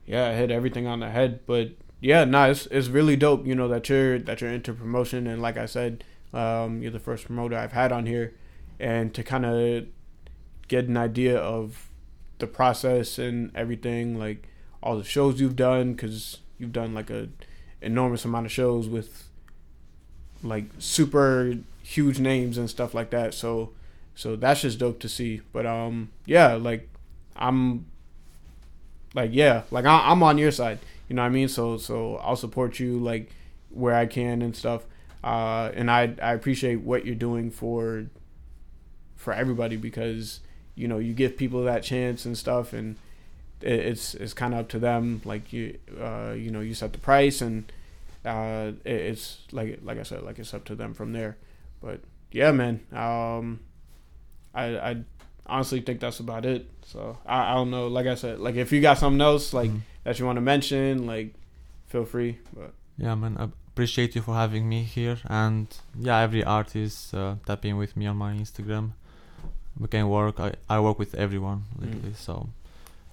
yeah, 0.06 0.28
I 0.28 0.34
hit 0.34 0.50
everything 0.50 0.86
on 0.86 1.00
the 1.00 1.10
head. 1.10 1.40
But 1.46 1.70
yeah, 2.02 2.24
no, 2.24 2.50
it's 2.50 2.66
it's 2.66 2.88
really 2.88 3.16
dope. 3.16 3.46
You 3.46 3.54
know 3.54 3.68
that 3.68 3.88
you're 3.88 4.18
that 4.18 4.40
you're 4.40 4.50
into 4.50 4.74
promotion, 4.74 5.26
and 5.28 5.40
like 5.40 5.56
I 5.56 5.66
said, 5.66 6.04
um, 6.34 6.82
you're 6.82 6.90
the 6.90 6.98
first 6.98 7.24
promoter 7.26 7.56
I've 7.56 7.72
had 7.72 7.92
on 7.92 8.06
here, 8.06 8.34
and 8.80 9.14
to 9.14 9.22
kind 9.22 9.46
of 9.46 9.86
get 10.66 10.86
an 10.86 10.96
idea 10.96 11.38
of 11.38 11.88
the 12.38 12.48
process 12.48 13.18
and 13.18 13.52
everything, 13.54 14.18
like 14.18 14.48
all 14.82 14.98
the 14.98 15.04
shows 15.04 15.40
you've 15.40 15.54
done, 15.54 15.92
because 15.92 16.38
you've 16.58 16.72
done 16.72 16.92
like 16.92 17.08
a 17.08 17.28
enormous 17.80 18.24
amount 18.24 18.46
of 18.46 18.52
shows 18.52 18.88
with 18.88 19.28
like 20.42 20.64
super 20.80 21.54
huge 21.84 22.18
names 22.18 22.58
and 22.58 22.68
stuff 22.68 22.94
like 22.94 23.10
that. 23.10 23.32
So 23.32 23.70
so 24.16 24.34
that's 24.34 24.62
just 24.62 24.80
dope 24.80 24.98
to 25.00 25.08
see. 25.08 25.40
But 25.52 25.66
um 25.66 26.10
yeah, 26.26 26.54
like 26.54 26.88
I'm 27.36 27.86
like 29.14 29.30
yeah, 29.32 29.62
like 29.70 29.84
I, 29.84 30.10
I'm 30.10 30.22
on 30.24 30.36
your 30.36 30.50
side. 30.50 30.80
You 31.08 31.16
know 31.16 31.22
what 31.22 31.28
I 31.28 31.30
mean? 31.30 31.48
So 31.48 31.76
so 31.76 32.16
I'll 32.16 32.36
support 32.36 32.78
you 32.80 32.98
like 32.98 33.30
where 33.70 33.94
I 33.94 34.06
can 34.06 34.42
and 34.42 34.54
stuff. 34.56 34.84
uh, 35.24 35.70
and 35.74 35.90
I 35.90 36.14
I 36.22 36.32
appreciate 36.34 36.80
what 36.82 37.06
you're 37.06 37.14
doing 37.14 37.50
for 37.50 38.06
for 39.16 39.32
everybody 39.32 39.76
because 39.76 40.40
you 40.74 40.88
know 40.88 40.98
you 40.98 41.12
give 41.14 41.36
people 41.36 41.64
that 41.64 41.82
chance 41.82 42.24
and 42.24 42.36
stuff, 42.36 42.72
and 42.72 42.96
it, 43.60 43.72
it's 43.72 44.14
it's 44.14 44.34
kind 44.34 44.54
of 44.54 44.60
up 44.60 44.68
to 44.70 44.78
them. 44.78 45.20
Like 45.24 45.52
you 45.52 45.78
uh, 46.00 46.32
you 46.36 46.50
know 46.50 46.60
you 46.60 46.74
set 46.74 46.92
the 46.92 46.98
price, 46.98 47.40
and 47.40 47.70
uh, 48.24 48.72
it, 48.84 48.92
it's 48.94 49.40
like 49.52 49.80
like 49.82 49.98
I 49.98 50.02
said, 50.02 50.22
like 50.22 50.38
it's 50.38 50.54
up 50.54 50.64
to 50.66 50.74
them 50.74 50.94
from 50.94 51.12
there. 51.12 51.36
But 51.80 52.00
yeah, 52.32 52.52
man, 52.52 52.80
um, 52.92 53.60
I 54.54 54.64
I 54.90 54.96
honestly 55.52 55.80
think 55.80 56.00
that's 56.00 56.20
about 56.20 56.44
it. 56.54 56.66
So 56.92 57.16
I, 57.26 57.52
I 57.52 57.54
don't 57.54 57.70
know. 57.70 57.86
Like 57.96 58.06
I 58.06 58.16
said, 58.16 58.38
like 58.46 58.56
if 58.56 58.72
you 58.72 58.80
got 58.80 58.98
something 58.98 59.20
else 59.20 59.52
like 59.60 59.70
Mm. 59.70 59.80
that 60.04 60.18
you 60.18 60.24
want 60.26 60.36
to 60.36 60.40
mention, 60.54 61.06
like 61.06 61.28
feel 61.92 62.04
free. 62.04 62.38
But 62.56 62.70
Yeah, 62.98 63.14
man. 63.14 63.36
I 63.38 63.44
appreciate 63.72 64.14
you 64.16 64.22
for 64.22 64.34
having 64.34 64.68
me 64.68 64.80
here, 64.96 65.18
and 65.42 65.66
yeah, 66.06 66.18
every 66.26 66.42
artist 66.44 67.14
uh, 67.14 67.36
tapping 67.46 67.76
with 67.82 67.96
me 67.96 68.04
on 68.06 68.16
my 68.16 68.32
Instagram. 68.34 68.92
We 69.80 69.88
can 69.88 70.08
work. 70.08 70.38
I, 70.38 70.50
I 70.68 70.76
work 70.80 70.98
with 70.98 71.14
everyone 71.14 71.60
literally, 71.80 72.14
so 72.14 72.48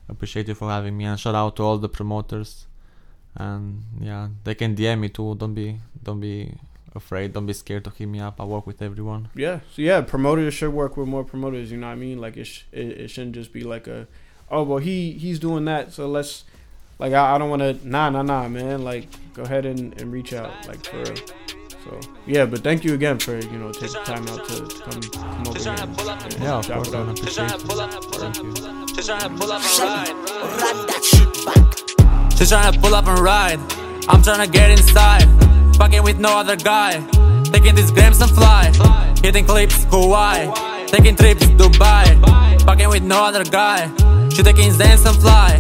appreciate 0.10 0.47
you 0.49 0.56
for 0.56 0.69
having 0.69 0.97
me, 0.97 1.06
and 1.06 1.17
shout 1.19 1.36
out 1.36 1.56
to 1.58 1.63
all 1.63 1.78
the 1.78 1.88
promoters. 1.89 2.65
And 3.36 3.84
yeah, 4.10 4.28
they 4.43 4.56
can 4.56 4.75
DM 4.75 4.99
me 4.99 5.10
too. 5.10 5.36
Don't 5.36 5.54
be 5.54 5.78
don't 6.04 6.19
be 6.19 6.52
afraid. 6.95 7.34
Don't 7.34 7.45
be 7.45 7.54
scared 7.54 7.84
to 7.86 7.89
hit 7.91 8.08
me 8.08 8.19
up. 8.19 8.39
I 8.41 8.45
work 8.45 8.65
with 8.67 8.82
everyone. 8.82 9.30
yeah, 9.36 9.60
so 9.73 9.82
yeah, 9.82 10.02
promoters 10.02 10.54
should 10.54 10.73
work 10.73 10.97
with 10.97 11.08
more 11.08 11.23
promoters. 11.23 11.71
You 11.71 11.78
know 11.78 11.88
what 11.88 11.93
I 11.93 11.95
mean? 11.95 12.19
Like 12.19 12.38
it 12.38 12.45
sh- 12.45 12.63
it, 12.71 12.88
it 13.02 13.08
shouldn't 13.10 13.36
just 13.36 13.52
be 13.54 13.62
like 13.63 13.88
a, 13.88 14.08
oh 14.52 14.63
well 14.63 14.80
he 14.80 15.12
he's 15.13 15.39
doing 15.39 15.65
that, 15.65 15.93
so 15.93 16.08
let's 16.08 16.43
like 16.97 17.13
I, 17.13 17.36
I 17.36 17.38
don't 17.38 17.49
want 17.49 17.62
to 17.62 17.88
nah 17.88 18.10
nah 18.10 18.21
nah 18.23 18.47
man. 18.47 18.84
Like 18.84 19.08
go 19.34 19.43
ahead 19.43 19.65
and, 19.65 19.99
and 20.02 20.12
reach 20.12 20.34
out 20.34 20.52
like 20.67 20.86
for 20.86 20.97
real. 20.97 21.15
So 21.86 21.99
yeah, 22.28 22.45
but 22.45 22.60
thank 22.62 22.84
you 22.84 22.93
again 22.93 23.19
for 23.19 23.38
you 23.38 23.58
know 23.58 23.71
taking 23.71 24.04
time 24.04 24.28
out 24.28 24.45
to, 24.49 24.67
to 24.67 24.80
come 24.82 25.02
come 25.02 25.47
over 25.47 25.60
here. 25.60 25.71
And, 25.78 26.34
and 26.34 26.43
Yeah, 26.43 26.58
of 26.60 26.67
course, 26.67 26.89
with 26.89 26.93
man. 26.93 27.10
us. 27.10 27.19
Appreciate 27.19 27.52
it. 27.52 27.62
Thank 27.62 28.38
you. 28.43 28.95
She's 28.95 29.06
trying 29.08 29.21
to 29.21 29.30
pull 29.39 29.52
up 29.52 29.62
and 29.62 29.69
Shelly, 29.71 29.89
ride. 29.89 30.10
run 30.10 30.88
that 30.88 31.04
shit 31.06 31.45
back. 31.45 32.38
She's 32.38 32.49
trying 32.49 32.73
to 32.73 32.80
pull 32.82 32.93
up 32.95 33.08
and 33.08 33.19
ride. 33.19 33.60
I'm 34.10 34.21
trying 34.21 34.45
to 34.45 34.52
get 34.52 34.71
inside. 34.71 35.23
Fucking 35.80 36.04
with 36.04 36.20
no 36.20 36.38
other 36.38 36.58
guy. 36.58 37.00
Taking 37.46 37.74
these 37.74 37.89
grams 37.89 38.20
and 38.22 38.30
fly. 38.30 38.72
Hitting 39.24 39.46
clips, 39.46 39.86
Hawaii. 39.86 40.52
Taking 40.88 41.15
trips, 41.15 41.46
Dubai. 41.60 42.06
Fucking 42.65 42.89
with 42.89 43.04
no 43.04 43.24
other 43.24 43.46
guy. 43.46 43.88
She 44.30 44.44
taking 44.44 44.72
Zans 44.72 45.06
and 45.08 45.18
fly. 45.24 45.58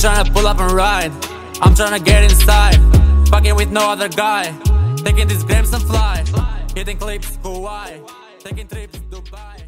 Trying 0.00 0.24
to 0.24 0.32
pull 0.32 0.46
up 0.46 0.58
and 0.58 0.72
ride. 0.72 1.12
I'm 1.60 1.74
trying 1.74 1.92
to 1.92 2.02
get 2.02 2.24
inside. 2.24 2.78
Fucking 3.28 3.54
with 3.54 3.70
no 3.70 3.90
other 3.90 4.08
guy. 4.08 4.44
Taking 5.04 5.28
these 5.28 5.44
grams 5.44 5.74
and 5.74 5.82
fly. 5.82 6.24
Hitting 6.74 6.96
clips, 6.96 7.36
Hawaii. 7.42 8.00
Taking 8.38 8.66
trips, 8.66 8.98
Dubai. 9.10 9.59